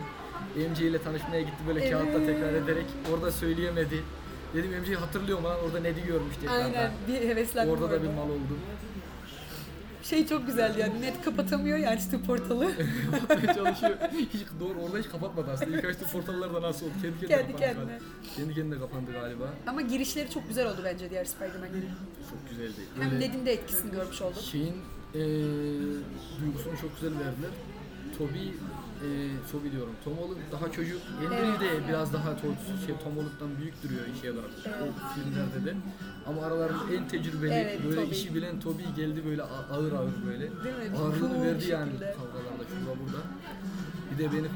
MJ 0.70 0.82
ile 0.82 1.02
tanışmaya 1.02 1.42
gitti 1.42 1.62
böyle 1.68 1.80
Evet. 1.80 1.92
kağıtta 1.92 2.20
tekrar 2.26 2.54
ederek. 2.54 2.86
Orada 3.14 3.32
söyleyemedi. 3.32 4.04
Dedim 4.54 4.72
MJ'yi 4.82 4.96
hatırlıyorum 4.98 5.44
lan 5.46 5.58
orada 5.66 5.80
ne 5.80 5.96
diyormuş 5.96 6.36
tekrardan. 6.36 6.64
Aynen 6.66 6.92
bir 7.08 7.14
heveslendim 7.30 7.74
Orada 7.74 7.92
da 7.92 8.04
bir 8.04 8.08
mal 8.10 8.30
oldu. 8.30 8.54
Şey 10.04 10.28
çok 10.28 10.48
güzeldi 10.48 10.80
yani 10.80 11.02
net 11.02 11.22
kapatamıyor 11.22 11.78
ya 11.78 11.90
açtı 11.90 12.22
portalı. 12.28 12.72
Kapatmaya 13.12 13.54
çalışıyor. 13.56 13.98
Hiç 14.34 14.42
doğru 14.60 14.80
orada 14.80 14.98
hiç 14.98 15.08
kapatmadı 15.08 15.52
aslında. 15.52 15.78
İlk 15.78 15.86
açtığı 15.86 16.06
portallar 16.06 16.54
da 16.54 16.62
nasıl 16.62 16.86
oldu? 16.86 16.94
Kendi 17.02 17.20
kendine 17.20 17.38
Kendi 17.38 17.52
kapandı 17.52 17.60
kendine. 17.62 17.86
galiba. 17.86 18.04
Kendi 18.36 18.54
kendine 18.54 18.80
kapandı 18.80 19.12
galiba. 19.12 19.54
Ama 19.68 19.82
girişleri 19.82 20.30
çok 20.30 20.48
güzel 20.48 20.68
oldu 20.68 20.82
bence 20.86 21.10
diğer 21.10 21.26
Spider-Man'lerin. 21.26 21.90
Çok 22.30 22.50
güzeldi. 22.50 22.82
Hem 23.00 23.12
Böyle- 23.12 23.20
Ned'in 23.30 23.46
de 23.46 23.54
etkisini 23.54 23.92
görmüş 23.92 24.22
olduk. 24.22 24.42
şeyin 24.52 24.76
eee 25.14 25.22
duygusunu 26.42 26.78
çok 26.82 26.96
güzel 27.02 27.14
verdiler. 27.20 27.52
Toby, 28.18 28.48
eee 29.04 29.30
Toby 29.52 29.72
diyorum. 29.72 29.94
Tom 30.04 30.14
Holland 30.18 30.38
daha 30.52 30.72
çocuk. 30.72 31.02
Henry 31.20 31.60
de 31.60 31.88
biraz 31.88 32.14
daha 32.14 32.36
to, 32.36 32.48
şey, 32.86 32.96
Tom 33.04 33.14
Holland'dan 33.18 33.58
büyük 33.62 33.84
duruyor 33.84 34.02
şey 34.22 34.32
olarak 34.32 34.50
o 34.84 34.86
filmlerde 35.14 35.66
de. 35.66 35.76
Ama 36.28 36.42
aralarında 36.46 36.94
en 36.94 37.08
tecrübeli, 37.08 37.54
Evet, 37.54 37.80
böyle 37.86 37.96
Toby. 38.04 38.12
işi 38.16 38.36
bilen 38.36 38.60
Toby 38.60 38.84
geldi 38.96 39.22
böyle 39.26 39.44
a- 39.44 39.68
ağır 39.74 39.92
ağır 39.92 40.12
böyle. 40.28 40.40
Değil 40.64 40.76
mi? 40.92 40.98
Ağırlığını 40.98 41.34
Cool 41.34 41.42
verdi 41.46 41.68
yani 41.68 41.92
şekilde. 41.92 42.16
kavgalarda 42.20 42.64
şurada 42.70 43.00
burada. 43.06 43.22
Bir 44.12 44.18
de 44.24 44.32
beni 44.38 44.48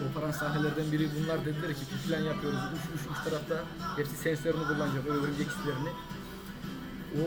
koparan 0.00 0.30
sahnelerden 0.32 0.92
biri 0.92 1.08
bunlar 1.18 1.40
dediler 1.44 1.74
ki 1.74 1.80
bir 1.92 2.08
plan 2.08 2.20
yapıyoruz. 2.24 2.58
Üç, 2.74 3.00
üç, 3.00 3.06
üç 3.10 3.24
tarafta 3.24 3.54
hepsi 3.96 4.16
sensörünü 4.16 4.62
kullanacak, 4.68 5.06
örümcek 5.06 5.48
hislerini. 5.50 5.90
O 7.22 7.26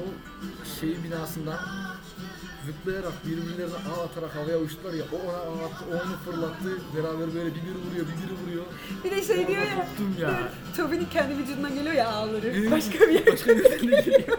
şey 0.80 1.04
binasından 1.04 1.60
zıplayarak 2.66 3.26
birbirlerine 3.26 3.76
ağ 3.98 4.04
atarak 4.04 4.36
havaya 4.36 4.58
uçtular 4.60 4.94
ya 4.94 5.04
o 5.14 5.28
ona 5.30 5.38
ağ 5.38 5.66
attı, 5.66 5.86
o 5.92 5.94
onu 5.94 6.18
fırlattı 6.26 6.82
beraber 6.96 7.34
böyle 7.36 7.50
bir 7.56 7.62
biri 7.62 7.76
vuruyor 7.86 8.06
bir 8.08 8.24
biri 8.24 8.34
vuruyor. 8.44 8.66
Bir 9.04 9.12
de 9.12 9.24
şey 9.24 9.48
diyor 9.48 9.62
ya. 9.62 9.88
Ya. 10.20 10.40
Tobey'nin 10.78 11.06
kendi 11.06 11.38
vücudundan 11.38 11.76
geliyor 11.76 11.94
ya 11.94 12.10
ağları. 12.10 12.48
Evet. 12.48 12.72
Başka 12.72 13.00
bir 13.00 13.14
yer. 13.14 13.28
Başka 13.28 13.52
nereden 13.54 13.80
geliyor? 13.80 14.38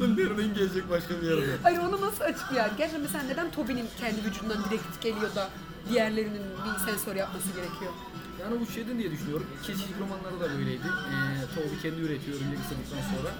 Nereden 0.16 0.54
gelecek 0.54 0.90
başka 0.90 1.22
bir 1.22 1.26
yerden? 1.26 1.58
Hayır 1.62 1.78
onu 1.78 2.00
nasıl 2.00 2.24
açıklıyor? 2.24 2.62
Yani 2.64 2.72
gerçekten 2.78 3.00
mesela 3.02 3.24
neden 3.24 3.50
Tobey'nin 3.50 3.86
kendi 4.00 4.24
vücudundan 4.24 4.64
direkt 4.64 5.02
geliyor 5.02 5.34
da 5.34 5.48
diğerlerinin 5.88 6.42
bir 6.64 6.90
sensör 6.92 7.16
yapması 7.16 7.48
gerekiyor? 7.48 7.92
Yani 8.40 8.60
bu 8.60 8.66
şeyden 8.66 8.98
diye 8.98 9.10
düşünüyorum. 9.10 9.46
Çeşitli 9.66 10.00
romanları 10.00 10.40
da 10.40 10.58
böyleydi. 10.58 10.88
Ee, 11.12 11.14
Toby 11.54 11.82
kendi 11.82 12.00
üretiyor 12.00 12.36
örümcek 12.36 12.58
ısırdıktan 12.64 13.02
sonra. 13.16 13.30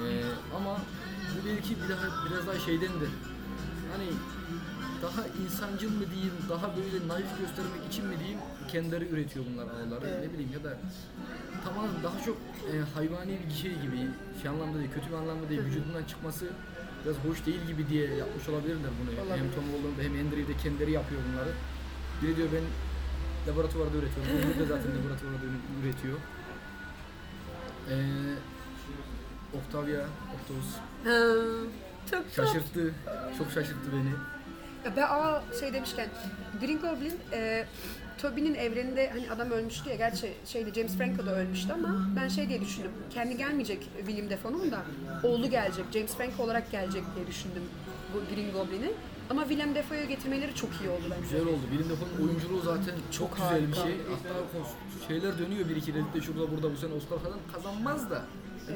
Ee, 0.00 0.24
ama 0.56 0.72
bu 1.32 1.38
belki 1.48 1.70
bir 1.80 1.88
daha 1.88 2.06
biraz 2.26 2.46
daha 2.46 2.58
şeydendir. 2.58 3.10
Hani 3.92 4.08
daha 5.02 5.22
insancıl 5.44 5.90
mı 5.90 6.04
diyeyim, 6.12 6.36
daha 6.48 6.66
böyle 6.76 7.08
naif 7.08 7.30
göstermek 7.40 7.82
için 7.90 8.04
mi 8.06 8.18
diyeyim, 8.18 8.38
kendileri 8.72 9.08
üretiyor 9.08 9.44
bunlar 9.52 9.64
ağları. 9.64 10.22
Ne 10.22 10.32
bileyim 10.32 10.52
ya 10.52 10.64
da 10.64 10.78
tamam 11.64 11.86
daha 12.02 12.18
çok 12.26 12.36
e, 12.70 12.72
hayvani 12.94 13.38
bir 13.48 13.54
şey 13.62 13.72
gibi, 13.84 13.98
şey 14.42 14.48
anlamda 14.50 14.78
değil, 14.78 14.90
kötü 14.94 15.08
bir 15.10 15.16
anlamda 15.22 15.48
değil, 15.48 15.60
vücudundan 15.66 16.04
çıkması 16.04 16.44
biraz 17.04 17.16
hoş 17.26 17.46
değil 17.46 17.62
gibi 17.66 17.88
diye 17.88 18.06
yapmış 18.22 18.48
olabilirler 18.48 18.90
bunu. 19.00 19.10
Hem 19.16 19.26
Olabilir. 19.26 19.54
Tom 19.54 19.66
Holland 19.72 19.98
hem 20.06 20.12
Andrew 20.26 20.48
de 20.52 20.56
kendileri 20.62 20.92
yapıyor 20.92 21.20
bunları. 21.26 21.52
Biri 22.22 22.36
diyor 22.36 22.48
ben 22.56 22.64
laboratuvarda 23.48 23.96
üretiyorum. 23.96 24.32
Öbürü 24.32 24.58
de 24.58 24.66
zaten 24.66 24.90
laboratuvarda 24.98 25.44
üretiyor. 25.84 26.18
Ee, 27.90 27.94
Octavia, 29.58 30.04
Octopus 30.34 30.66
Ha, 31.04 31.24
çok 32.10 32.24
çok. 32.36 32.46
şaşırttı. 32.46 32.94
Çok 33.38 33.50
şaşırttı 33.50 33.92
beni. 33.92 34.10
Ya 34.84 34.96
Ben 34.96 35.02
aa 35.02 35.42
şey 35.60 35.72
demişken 35.72 36.08
Green 36.60 36.78
Goblin 36.78 37.14
e, 37.32 37.64
Tobey'nin 38.18 38.54
evreninde 38.54 39.10
hani 39.10 39.30
adam 39.30 39.50
ölmüştü 39.50 39.88
ya 39.90 39.96
gerçi 39.96 40.32
şeyde 40.46 40.74
James 40.74 40.96
Franco 40.96 41.26
da 41.26 41.34
ölmüştü 41.36 41.72
ama 41.72 42.06
ben 42.16 42.28
şey 42.28 42.48
diye 42.48 42.60
düşündüm. 42.60 42.90
Kendi 43.14 43.36
gelmeyecek 43.36 43.88
William 44.06 44.30
Dafoe'nun 44.30 44.70
da 44.70 44.82
oğlu 45.22 45.50
gelecek. 45.50 45.84
James 45.92 46.14
Franco 46.16 46.42
olarak 46.42 46.70
gelecek 46.70 47.02
diye 47.16 47.26
düşündüm 47.26 47.62
bu 48.14 48.34
Green 48.34 48.52
Goblin'i. 48.52 48.92
Ama 49.30 49.40
Willem 49.42 49.74
Dafoe'yu 49.74 50.08
getirmeleri 50.08 50.54
çok 50.54 50.70
iyi 50.80 50.90
oldu 50.90 51.02
bence. 51.10 51.20
Güzel 51.22 51.46
oldu. 51.46 51.60
Willem 51.70 51.90
Dafoe'nun 51.90 52.28
oyunculuğu 52.28 52.60
zaten 52.60 52.94
çok, 53.10 53.12
Çok 53.12 53.36
güzel 53.36 53.68
bir 53.68 53.74
şey. 53.74 54.00
Hatta 54.10 55.08
şeyler 55.08 55.38
dönüyor 55.38 55.68
bir 55.68 55.76
iki 55.76 55.94
de 55.94 56.00
şurada 56.26 56.50
burada 56.50 56.72
bu 56.72 56.76
sene 56.76 56.92
Oscar 56.94 57.18
falan 57.18 57.38
kazanmaz 57.52 58.10
da. 58.10 58.22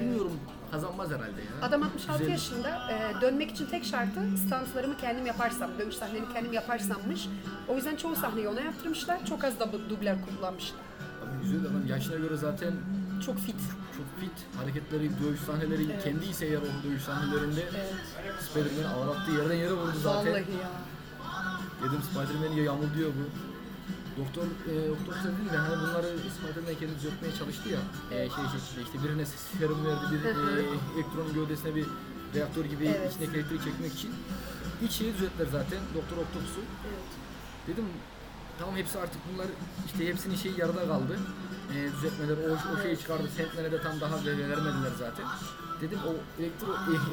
Bilmiyorum 0.00 0.32
kazanmaz 0.71 1.09
herhalde 1.11 1.40
ya. 1.40 1.66
Adam 1.66 1.82
66 1.82 2.18
Güzel. 2.18 2.32
yaşında 2.32 2.68
e, 2.92 3.21
dönmek 3.21 3.50
için 3.50 3.66
tek 3.66 3.85
şartı 3.85 4.21
stanslarımı 4.47 4.97
kendim 4.97 5.26
yaparsam, 5.26 5.71
dövüş 5.78 5.94
sahnelerini 5.94 6.32
kendim 6.32 6.52
yaparsammış. 6.52 7.28
O 7.68 7.76
yüzden 7.76 7.97
çoğu 7.97 8.16
sahneyi 8.16 8.49
ona 8.49 8.61
yaptırmışlar. 8.61 9.26
Çok 9.26 9.44
az 9.44 9.61
da 9.61 9.73
bu 9.73 9.90
dublör 9.90 10.14
kullanmışlar. 10.28 10.80
Abi 11.23 11.42
güzel 11.42 11.61
adam 11.61 11.87
yaşına 11.87 12.16
göre 12.16 12.37
zaten 12.37 12.73
Çok 13.26 13.38
fit. 13.38 13.61
çok 13.97 14.21
fit. 14.21 14.57
Hareketleri, 14.57 15.11
dövüş 15.21 15.41
sahneleri 15.41 15.99
kendi 16.05 16.25
ise 16.26 16.47
eğer 16.47 16.59
o 16.59 16.85
dövüş 16.85 17.02
sahnelerinde 17.02 17.62
Evet. 17.62 17.95
Spider-Man 18.50 18.93
ağlattığı 18.95 19.33
yerden 19.33 19.55
yere 19.55 19.73
vurdu 19.73 19.99
zaten. 20.02 20.33
Vallahi 20.33 20.52
ya. 20.62 20.71
Dedim 21.83 22.02
Spider-Man'i 22.11 22.61
yamulduyor 22.64 23.11
bu. 23.11 23.25
Doktor, 24.21 24.43
e, 24.43 24.73
doktor 24.88 25.14
dedi 25.14 25.52
de 25.52 25.57
hani 25.57 25.76
bunları 25.83 26.07
Spider-Man 26.37 26.75
kendi 26.81 26.95
düzeltmeye 26.97 27.35
çalıştı 27.38 27.69
ya. 27.69 27.81
E, 28.11 28.17
şey 28.31 28.45
şekilde 28.52 28.83
işte 28.83 28.99
birine 29.05 29.25
serum 29.26 29.87
verdi, 29.87 30.05
bir 30.12 30.25
e, 30.25 30.62
elektronun 30.95 31.35
gövdesine 31.35 31.75
bir 31.75 31.87
reaktör 32.35 32.64
gibi 32.64 32.85
Evet. 32.87 33.11
içindeki 33.12 33.37
elektriği 33.38 33.61
çekmek 33.64 33.93
için. 33.95 34.11
İlk 34.83 34.91
şeyi 34.93 35.14
düzelttiler 35.14 35.47
zaten, 35.52 35.79
Doktor 35.95 36.17
Octopus'u. 36.17 36.61
Evet. 36.88 37.09
Dedim 37.69 37.85
tamam 38.59 38.76
hepsi 38.76 38.99
artık 38.99 39.21
bunlar 39.35 39.47
işte 39.87 40.06
hepsinin 40.06 40.37
şeyi 40.37 40.61
yarıda 40.61 40.87
kaldı. 40.87 41.18
E, 41.73 41.76
düzeltmeler 41.97 42.37
o, 42.50 42.52
o 42.78 42.82
şeyi 42.82 42.99
çıkardı. 42.99 43.28
Sentmen'e 43.37 43.73
de 43.73 43.82
tam 43.82 44.00
daha 44.00 44.16
ver- 44.26 44.38
vermediler 44.50 44.92
zaten. 44.99 45.26
Dedim 45.80 45.99
o 46.09 46.40
elektro, 46.42 46.66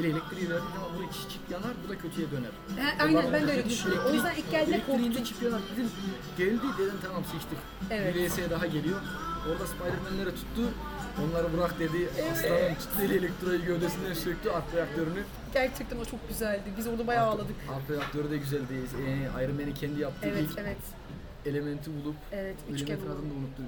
e, 0.04 0.08
elektriği 0.08 0.50
verdik 0.50 0.70
ama 0.78 1.00
bu 1.00 1.04
iki 1.04 1.30
çip 1.34 1.42
yanar, 1.52 1.72
bu 1.86 1.90
da 1.90 1.98
kötüye 1.98 2.32
döner. 2.32 2.52
He, 2.78 3.04
aynen 3.04 3.34
ben 3.34 3.48
de 3.48 3.52
öyle 3.52 3.70
düşünüyorum. 3.70 4.04
O 4.10 4.14
yüzden 4.14 4.36
ilk 4.36 4.52
geldiğinde 4.52 4.86
korktum. 4.86 5.24
çip 5.24 5.42
yanar. 5.44 5.62
Dedim 5.74 5.90
geldi 6.38 6.68
dedim 6.80 6.94
tamam 7.04 7.24
sıçtık. 7.26 7.60
Evet. 7.92 8.16
Bir 8.16 8.30
VS 8.30 8.50
daha 8.50 8.66
geliyor. 8.66 9.00
Orada 9.52 9.68
Spider-Man'leri 9.68 10.36
tuttu. 10.36 10.64
Onları 11.24 11.54
bırak 11.58 11.80
dedi. 11.80 12.10
Aslanın 12.32 12.76
tuttu 12.76 13.02
eli 13.04 13.18
elektroyu 13.18 13.66
gövdesinden 13.66 14.14
söktü 14.14 14.50
ark 14.50 14.64
reaktörünü. 14.76 15.24
Gerçekten 15.54 15.98
o 16.00 16.06
çok 16.06 16.30
güzeldi. 16.30 16.64
Biz 16.78 16.88
orada 16.88 17.08
bayağı 17.08 17.28
ağladık. 17.28 17.56
Ark 17.76 17.90
reaktörü 17.90 18.32
de 18.32 18.38
güzeldi. 18.38 18.74
Ee, 19.08 19.44
Iron 19.44 19.56
Man'i 19.56 19.74
kendi 19.74 20.00
yaptığı 20.00 20.28
Evet, 20.28 20.44
ilk 20.52 20.58
evet. 20.58 20.78
Elementi 21.50 21.92
bulup 22.04 22.16
Evet, 22.32 22.56
üçgen 22.72 22.86
Elementin 22.86 23.12
oldu. 23.12 23.20
adını 23.20 23.30
da 23.30 23.34
unuttu. 23.34 23.62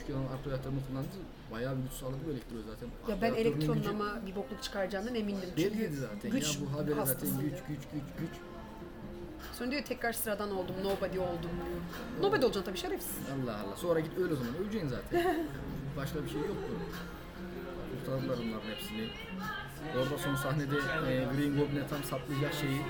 Üçgen 0.00 0.14
ark 0.14 0.46
reaktörünü 0.50 0.78
kullandı. 0.88 1.08
Bayağı 1.52 1.76
bir 1.76 1.82
güç 1.82 1.92
sağladı 1.92 2.16
bu 2.26 2.30
elektro 2.30 2.56
zaten. 2.70 2.88
Ya 3.08 3.22
ben 3.22 3.34
elektronun 3.34 3.74
gücü 3.82 4.26
bir 4.26 4.36
bokluk 4.36 4.62
çıkaracağından 4.62 5.14
emindim. 5.14 5.48
Çünkü 5.56 5.90
zaten 5.96 6.30
güç 6.30 6.56
ya 6.56 6.60
bu 6.62 6.78
haberi 6.78 7.06
zaten 7.06 7.28
güç 7.40 7.58
güç 7.68 7.82
güç 7.92 8.02
güç. 8.20 8.34
Sonra 9.58 9.70
diyor 9.70 9.82
tekrar 9.82 10.12
sıradan 10.12 10.50
oldum, 10.50 10.74
nobody 10.84 11.18
oldum 11.18 11.50
diyor. 11.66 11.80
Nobody 12.20 12.44
olacaksın 12.44 12.70
tabii 12.70 12.78
şerefsiz. 12.78 13.16
Allah 13.44 13.56
Allah. 13.56 13.76
Sonra 13.76 14.00
git 14.00 14.18
öl 14.18 14.30
o 14.32 14.36
zaman. 14.36 14.54
Öleceksin 14.56 14.88
zaten. 14.88 15.46
Başka 15.96 16.24
bir 16.24 16.30
şey 16.30 16.40
yok 16.40 16.56
bu. 16.70 16.74
Kurtardılar 17.98 18.34
onların 18.36 18.68
hepsini. 18.70 19.08
Orada 19.98 20.18
son 20.18 20.34
sahnede 20.34 20.76
e, 20.76 21.24
Green 21.36 21.56
Goblin'e 21.56 21.86
tam 21.90 22.02
saplayacak 22.04 22.54
şeyi. 22.54 22.80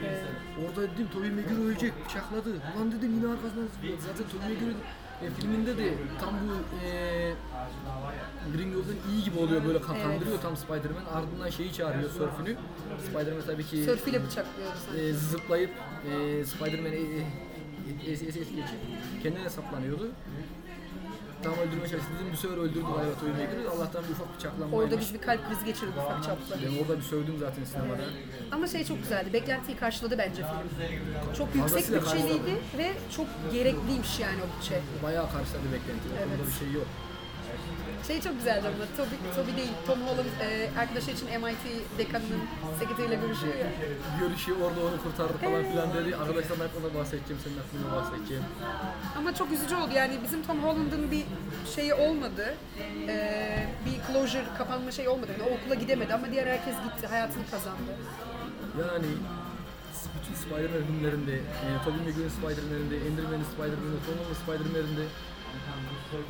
Orada 0.66 0.82
dedim 0.94 1.08
Tobey 1.12 1.30
Maguire 1.30 1.60
ölecek, 1.64 1.92
bıçakladı. 2.04 2.50
Ulan 2.76 2.92
dedim 2.92 3.14
yine 3.14 3.32
arkasından 3.32 3.66
zıpladı. 3.66 4.02
Zaten 4.06 4.26
Tobey 4.32 4.48
Maguire 4.54 4.74
e, 5.22 5.30
filminde 5.30 5.76
de 5.78 5.94
tam 6.20 6.34
bu 6.48 6.84
e, 6.86 6.90
Green 8.56 8.72
Goblin 8.74 8.98
iyi 9.12 9.24
gibi 9.24 9.38
oluyor 9.38 9.64
böyle 9.64 9.80
kandırıyor 9.80 10.40
tam 10.42 10.56
Spider-Man. 10.56 11.04
Ardından 11.14 11.50
şeyi 11.50 11.72
çağırıyor 11.72 12.10
sörfünü. 12.10 12.56
Spider-Man 13.08 13.42
tabii 13.46 13.64
ki 13.66 13.84
Sörfüyle 13.84 14.24
bıçaklıyordu 14.24 14.76
sanki. 14.86 15.00
e, 15.02 15.12
zıplayıp 15.12 15.70
e, 16.10 16.44
Spider-Man'i 16.44 16.96
e, 16.96 17.18
e, 18.06 18.12
es, 18.12 18.22
es, 18.22 18.28
es 18.28 18.34
geçip 18.36 18.78
kendine 19.22 19.50
saplanıyordu. 19.50 20.10
Tam 21.42 21.52
öldürmeye 21.52 21.88
çalıştı 21.88 22.10
dedim 22.14 22.32
bir 22.32 22.36
sefer 22.36 22.56
öldürdü 22.56 22.80
galiba 22.80 23.14
Tobey 23.20 23.32
Maguire'i. 23.32 23.68
Allah'tan 23.68 24.04
bir 24.04 24.10
ufak 24.10 24.36
bıçaklanmaymış. 24.36 24.78
Orada 24.78 25.00
biz 25.00 25.14
bir 25.14 25.20
kalp 25.20 25.48
krizi 25.48 25.64
geçirdik 25.64 25.94
ufak 25.98 26.24
çaplı. 26.24 26.56
Ben 26.66 26.82
orada 26.82 26.96
bir 26.98 27.02
sövdüm 27.02 27.36
zaten 27.40 27.64
sinemada. 27.64 28.02
Ama 28.52 28.66
şey 28.68 28.84
çok 28.84 29.02
güzeldi. 29.02 29.32
Beklentiyi 29.32 29.76
karşıladı 29.76 30.18
bence 30.18 30.42
film. 30.42 31.34
Çok 31.38 31.54
yüksek 31.54 31.62
Fazlasıyla 31.84 32.00
bütçeliydi 32.00 32.54
ve 32.78 32.92
çok 33.16 33.26
gerekliymiş 33.52 34.20
yani 34.20 34.38
o 34.44 34.46
bütçe. 34.56 34.80
Bayağı 35.02 35.26
karşıladı 35.32 35.66
beklenti. 35.72 36.06
O 36.08 36.18
konuda 36.18 36.34
Evet. 36.36 36.46
bir 36.46 36.52
şey 36.66 36.72
yok. 36.72 36.86
Şey 38.06 38.20
çok 38.20 38.34
güzeldi 38.38 38.66
ama 38.68 38.84
Toby, 38.96 39.16
Toby 39.36 39.56
değil, 39.56 39.72
Tom 39.86 40.00
Holland 40.06 40.26
e, 40.40 40.70
arkadaşı 40.80 41.10
için 41.10 41.26
MIT 41.40 41.64
dekanının 41.98 42.42
sekreteriyle 42.78 43.14
görüşüyor 43.14 43.54
ya. 43.54 43.66
Görüşüyor 44.20 44.56
orada 44.60 44.80
onu 44.80 45.02
kurtardı 45.02 45.32
falan 45.38 45.62
filan 45.70 45.94
dedi. 45.94 46.16
Arkadaşlar 46.16 46.56
ben 46.60 46.70
ona 46.80 46.94
bahsedeceğim, 47.00 47.42
senin 47.44 47.58
aklına 47.62 47.96
bahsedeceğim. 47.96 48.44
Ama 49.18 49.34
çok 49.34 49.52
üzücü 49.52 49.74
oldu 49.76 49.90
yani 49.94 50.14
bizim 50.24 50.42
Tom 50.42 50.58
Holland'ın 50.64 51.10
bir 51.10 51.24
şeyi 51.74 51.94
olmadı. 51.94 52.54
E, 53.08 53.16
bir 53.86 53.96
closure, 54.12 54.44
kapanma 54.58 54.90
şeyi 54.90 55.08
olmadı. 55.08 55.30
Yani 55.32 55.50
o 55.50 55.54
okula 55.56 55.74
gidemedi 55.74 56.14
ama 56.14 56.30
diğer 56.32 56.46
herkes 56.46 56.74
gitti, 56.84 57.06
hayatını 57.06 57.44
kazandı. 57.50 57.92
Yani 58.80 59.10
bütün 60.16 60.34
Spider-Man 60.42 60.84
filmlerinde, 60.86 61.34
e, 61.34 61.66
Tobey 61.84 62.00
Maguire'in 62.06 62.34
Spider-Man'inde, 62.38 62.96
Andrew 63.06 63.28
Man'in 63.32 63.46
Spider-Man'inde, 63.54 64.00
Tom 64.06 64.14
Holland'ın 64.18 64.38
Spider-Man'inde 64.42 65.04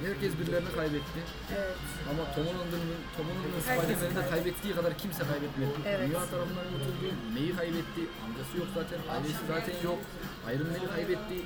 herkes 0.06 0.32
birilerini 0.38 0.72
kaybetti. 0.80 1.20
Evet. 1.58 1.76
Ama 2.10 2.22
Tom 2.34 2.44
Holland'ın 2.48 2.82
Tom 3.16 3.26
Holland'ın 3.30 3.60
Spider-Man'inde 3.60 4.14
kaybetti. 4.14 4.30
kaybettiği 4.30 4.72
kadar 4.78 4.92
kimse 5.02 5.22
kaybetmedi. 5.30 5.74
Evet. 5.86 6.08
Dünya 6.08 6.22
tarafından 6.32 6.66
unutuldu. 6.72 7.06
May'i 7.34 7.52
kaybetti. 7.60 8.02
Amcası 8.24 8.54
yok 8.62 8.68
zaten. 8.78 8.98
Ailesi 9.14 9.42
zaten 9.52 9.76
yok. 9.88 10.00
Iron 10.52 10.68
Man'i 10.72 10.88
kaybetti. 10.96 11.36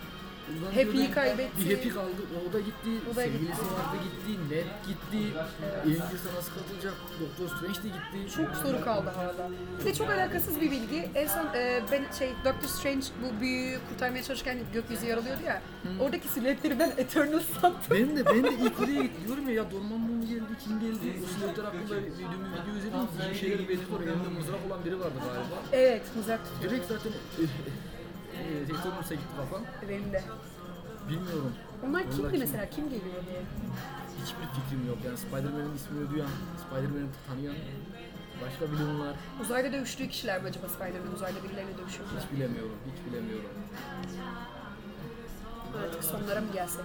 Ulan 0.47 0.73
Happy'yi 0.73 1.11
kaybetti. 1.11 1.61
Bir 1.71 1.77
Happy 1.77 1.89
kaldı. 1.89 2.11
O 2.51 2.53
da 2.53 2.61
gitti. 2.61 2.91
O 3.13 3.17
da 3.17 3.21
Sevgilisi 3.21 3.47
gitti. 3.47 3.65
vardı 3.75 3.97
gitti. 4.05 4.55
Ned 4.55 4.67
gitti. 4.89 5.39
Avengers 5.83 6.25
nasıl 6.37 6.53
katılacak? 6.55 6.95
Doktor 7.21 7.57
Strange 7.57 7.79
de 7.83 7.89
gitti. 7.89 8.37
Çok 8.37 8.55
soru 8.57 8.85
kaldı 8.85 9.11
hala. 9.17 9.51
Bir 9.81 9.85
de 9.85 9.95
çok 9.95 10.11
alakasız 10.11 10.61
bir 10.61 10.71
bilgi. 10.71 11.09
En 11.15 11.27
son 11.27 11.47
e, 11.55 11.81
ben 11.93 12.05
şey 12.19 12.31
Doctor 12.45 12.69
Strange 12.69 13.07
bu 13.23 13.41
büyüyü 13.41 13.79
kurtarmaya 13.89 14.23
çalışırken 14.23 14.59
gökyüzü 14.75 15.07
yaralıyordu 15.07 15.43
ya. 15.47 15.63
Oradaki 16.01 16.29
silüetleri 16.29 16.79
ben 16.79 16.93
Eternal 16.97 17.41
sandım. 17.61 17.79
Ben 17.91 18.17
de 18.17 18.27
ben 18.27 18.45
de 18.45 18.51
ilk 18.65 18.81
oraya 18.81 19.03
gittim. 19.03 19.23
Diyorum 19.27 19.49
ya 19.49 19.55
ya 19.55 19.71
Dormammu 19.71 19.99
mu 20.15 20.27
geldi, 20.27 20.53
kim 20.65 20.81
geldi? 20.81 21.17
O 21.25 21.27
silahlar 21.35 21.65
hakkında 21.65 21.97
videomu 21.97 22.47
video 22.55 22.77
izledim. 22.79 23.31
Bir 23.31 23.35
şeyleri 23.39 23.69
belirtti 23.69 23.95
oraya. 23.97 24.11
Elinde 24.11 24.29
mızrak 24.39 24.61
olan 24.69 24.85
biri 24.85 25.01
vardı 25.01 25.15
galiba. 25.21 25.63
Evet, 25.73 26.03
mızrak 26.17 26.41
tutuyor. 26.45 26.73
Direkt 26.73 26.89
zaten 26.89 27.13
Tektonums'a 28.67 29.15
gitti 29.15 29.35
kafam. 29.37 29.63
Benim 29.89 30.13
de. 30.13 30.23
Bilmiyorum. 31.09 31.53
Onlar 31.87 32.01
Onlar 32.01 32.11
kimdi 32.17 32.31
kim? 32.31 32.41
mesela? 32.41 32.71
Kim 32.71 32.85
geliyor 32.85 33.23
diye. 33.31 33.43
Hiçbir 34.23 34.47
fikrim 34.61 34.87
yok. 34.89 34.99
Yani 35.07 35.17
Spider-Man'in 35.19 35.75
ismini 35.77 36.11
duyan, 36.11 36.29
Spider-Man'i 36.63 37.07
tanıyan 37.29 37.57
başka 38.43 38.73
bilimler 38.73 39.15
Uzayda 39.43 39.73
dövüştüğü 39.73 40.09
kişiler 40.09 40.43
mi 40.43 40.49
acaba 40.49 40.69
Spider-Man 40.69 41.13
uzayda 41.15 41.45
birilerine 41.45 41.79
dövüşüyor? 41.79 42.09
hiç 42.21 42.37
bilemiyorum. 42.37 42.77
Hiç 42.93 43.13
bilemiyorum. 43.13 43.51
Artık 45.85 46.05
sonlara 46.05 46.41
mı 46.41 46.47
gelsek? 46.53 46.85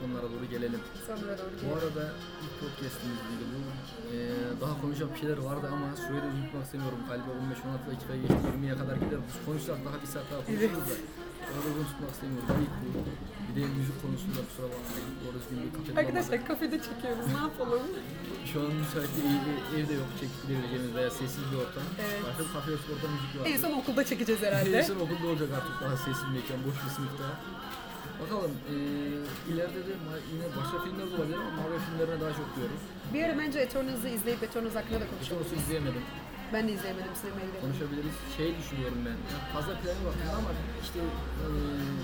Sonlara 0.00 0.22
doğru 0.32 0.44
gelelim. 0.54 0.80
Sonlara 1.06 1.38
doğru 1.38 1.50
Bu 1.56 1.60
gelelim. 1.60 1.78
arada 1.78 2.04
ilk 2.44 2.54
podcast'imizdeydi 2.60 3.44
bu. 3.52 3.58
Ee, 4.12 4.16
daha 4.62 4.74
konuşacak 4.82 5.08
bir 5.14 5.20
şeyler 5.22 5.38
vardı 5.48 5.66
ama 5.76 5.86
süreyi 6.02 6.22
de 6.24 6.28
unutmak 6.36 6.64
istemiyorum. 6.68 7.00
Galiba 7.10 7.30
15-16 7.40 7.90
dakikaya 7.90 8.18
geçti 8.22 8.46
20'ye 8.56 8.74
kadar 8.80 8.96
gider. 9.04 9.20
Biz 9.28 9.36
konuşsak 9.46 9.78
daha 9.86 9.96
bir 10.02 10.10
saat 10.14 10.26
daha 10.32 10.40
konuşuruz 10.46 10.84
da. 10.90 10.96
Orada 11.54 11.68
bunu 11.74 11.84
tutmak 11.90 12.10
istemiyorum. 12.16 12.48
İlk 12.64 12.74
bu. 12.82 12.88
Bir 13.46 13.52
de 13.56 13.62
müzik 13.78 13.96
konusunda 14.04 14.40
kusura 14.48 14.68
bakmayın. 14.74 15.10
Doğru 15.22 15.36
düzgün 15.40 15.58
bir 15.64 15.70
kafede 15.76 15.94
Arkadaşlar 16.00 16.38
kafede 16.50 16.76
çekiyoruz. 16.86 17.26
Ne 17.36 17.40
yapalım? 17.46 17.84
Şu 18.50 18.56
an 18.64 18.70
müsait 18.82 19.10
bir 19.16 19.24
ev, 19.34 19.44
ev- 19.52 19.66
evde 19.78 19.94
yok 20.02 20.10
çekip 20.20 20.38
gidebileceğimiz 20.42 20.90
veya 20.98 21.10
sessiz 21.18 21.44
bir 21.50 21.58
ortam. 21.64 21.86
Evet. 22.04 22.20
Başka 22.26 22.40
bir 22.46 22.50
kafe 22.56 22.70
orada 22.92 23.06
müzik 23.14 23.30
var. 23.36 23.44
En 23.52 23.58
son 23.64 23.72
okulda 23.80 24.02
çekeceğiz 24.10 24.42
herhalde. 24.46 24.76
En 24.80 24.86
son 24.92 25.00
okulda 25.04 25.26
olacak 25.32 25.48
artık 25.58 25.74
daha 25.84 25.96
sessiz 26.04 26.24
bir 26.28 26.34
mekan, 26.38 26.58
boş 26.66 26.76
bir 26.84 26.92
sınıfta. 26.96 27.26
Bakalım 28.22 28.52
eee 28.70 29.54
ileride 29.54 29.80
de 29.88 29.92
yine 30.32 30.46
başka 30.58 30.76
filmler 30.84 31.06
de 31.10 31.14
olabilir 31.16 31.36
ama 31.42 31.50
Marvel 31.62 31.80
filmlerine 31.86 32.20
daha 32.24 32.32
çok 32.40 32.48
diyoruz. 32.56 32.82
Bir 33.14 33.22
ara 33.24 33.34
bence 33.38 33.58
Eternals'ı 33.66 34.08
izleyip 34.08 34.42
Eternals 34.42 34.74
hakkında 34.74 35.00
da 35.00 35.06
konuşalım. 35.12 35.28
Sonrası 35.44 35.54
izleyemedim. 35.62 36.02
Ben 36.52 36.68
de 36.68 36.72
izleyemedim 36.72 37.14
sinemaya 37.20 37.46
gidelim. 37.46 37.62
Konuşabiliriz. 37.66 38.16
Şey 38.36 38.48
düşünüyorum 38.60 39.00
ben. 39.06 39.16
ya 39.32 39.38
fazla 39.54 39.72
planı 39.80 40.00
var 40.08 40.14
ama 40.38 40.50
işte 40.84 40.98
eee 40.98 41.98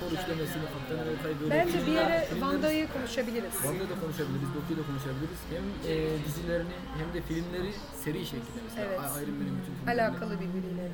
Thor 0.00 0.10
üçlemesini, 0.18 0.64
Kaptan 0.74 0.98
Amerika'yı 1.04 1.36
böyle 1.40 1.50
Bence 1.54 1.78
bir 1.78 1.84
filmler- 1.84 2.10
yere 2.10 2.18
filmler- 2.26 2.40
Wanda'yı 2.44 2.84
konuşabiliriz. 2.96 3.52
Wanda'yı 3.62 3.88
da 3.92 3.96
konuşabiliriz, 4.04 4.48
Loki'yi 4.56 4.76
de 4.80 4.84
konuşabiliriz. 4.90 5.40
Hem 5.54 5.64
eee, 5.90 6.24
dizilerini 6.26 6.74
hem 6.98 7.08
de 7.14 7.20
filmleri 7.28 7.70
seri 8.04 8.20
şeklinde 8.32 8.60
mesela. 8.66 8.84
Evet. 8.86 9.00
Iron 9.22 9.34
Man'in 9.40 9.54
bütün 9.58 9.72
filmlerini. 9.76 9.90
Alakalı 10.02 10.32
birbiriyle. 10.42 10.84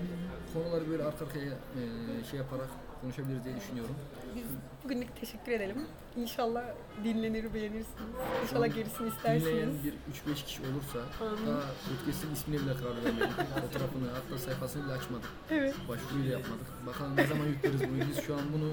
konuları 0.54 0.84
böyle 0.90 1.02
arka 1.10 1.24
arkaya 1.26 1.44
eee, 1.76 2.24
şey 2.30 2.38
yaparak 2.42 2.70
konuşabiliriz 3.02 3.44
diye 3.44 3.56
düşünüyorum. 3.56 3.94
Biz 4.36 4.44
bugünlük 4.84 5.16
teşekkür 5.20 5.52
edelim. 5.52 5.76
İnşallah 6.16 6.62
dinlenir, 7.04 7.54
beğenirsiniz. 7.54 8.12
İnşallah 8.42 8.74
gerisini 8.74 9.10
Dinleyen 9.10 9.36
istersiniz. 9.38 9.84
bir 9.84 9.92
3-5 10.34 10.44
kişi 10.46 10.60
olursa 10.62 10.98
Amin. 11.20 11.46
daha 11.46 11.60
podcast'in 11.88 12.32
ismine 12.32 12.58
bile 12.62 12.74
karar 12.80 12.96
vermedik. 13.04 13.36
Fotoğrafını 13.62 14.08
hatta 14.14 14.38
sayfasını 14.38 14.84
bile 14.84 14.92
açmadık. 14.92 15.28
Evet. 15.50 15.74
Başvuruyu 15.88 16.24
da 16.28 16.32
yapmadık. 16.32 16.66
Bakalım 16.86 17.16
ne 17.16 17.26
zaman 17.26 17.46
yükleriz 17.46 17.80
bunu. 17.80 18.00
Biz 18.10 18.18
şu 18.26 18.34
an 18.34 18.40
bunu 18.54 18.70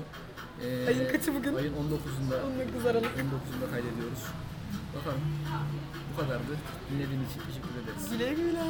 eee, 0.64 0.88
Ayın 0.88 1.12
kaçı 1.12 1.36
bugün? 1.36 1.56
Ayın 1.56 1.74
19'unda 1.74 2.36
19 2.72 2.86
Aralık. 2.86 3.12
19'unda 3.24 3.66
kaydediyoruz. 3.72 4.24
Bakalım 4.96 5.22
bu 6.14 6.22
kadardı. 6.22 6.54
Dinlediğiniz 6.92 7.30
için 7.32 7.42
teşekkür 7.48 7.74
ederiz. 7.84 8.10
Güle 8.12 8.34
güle. 8.34 8.66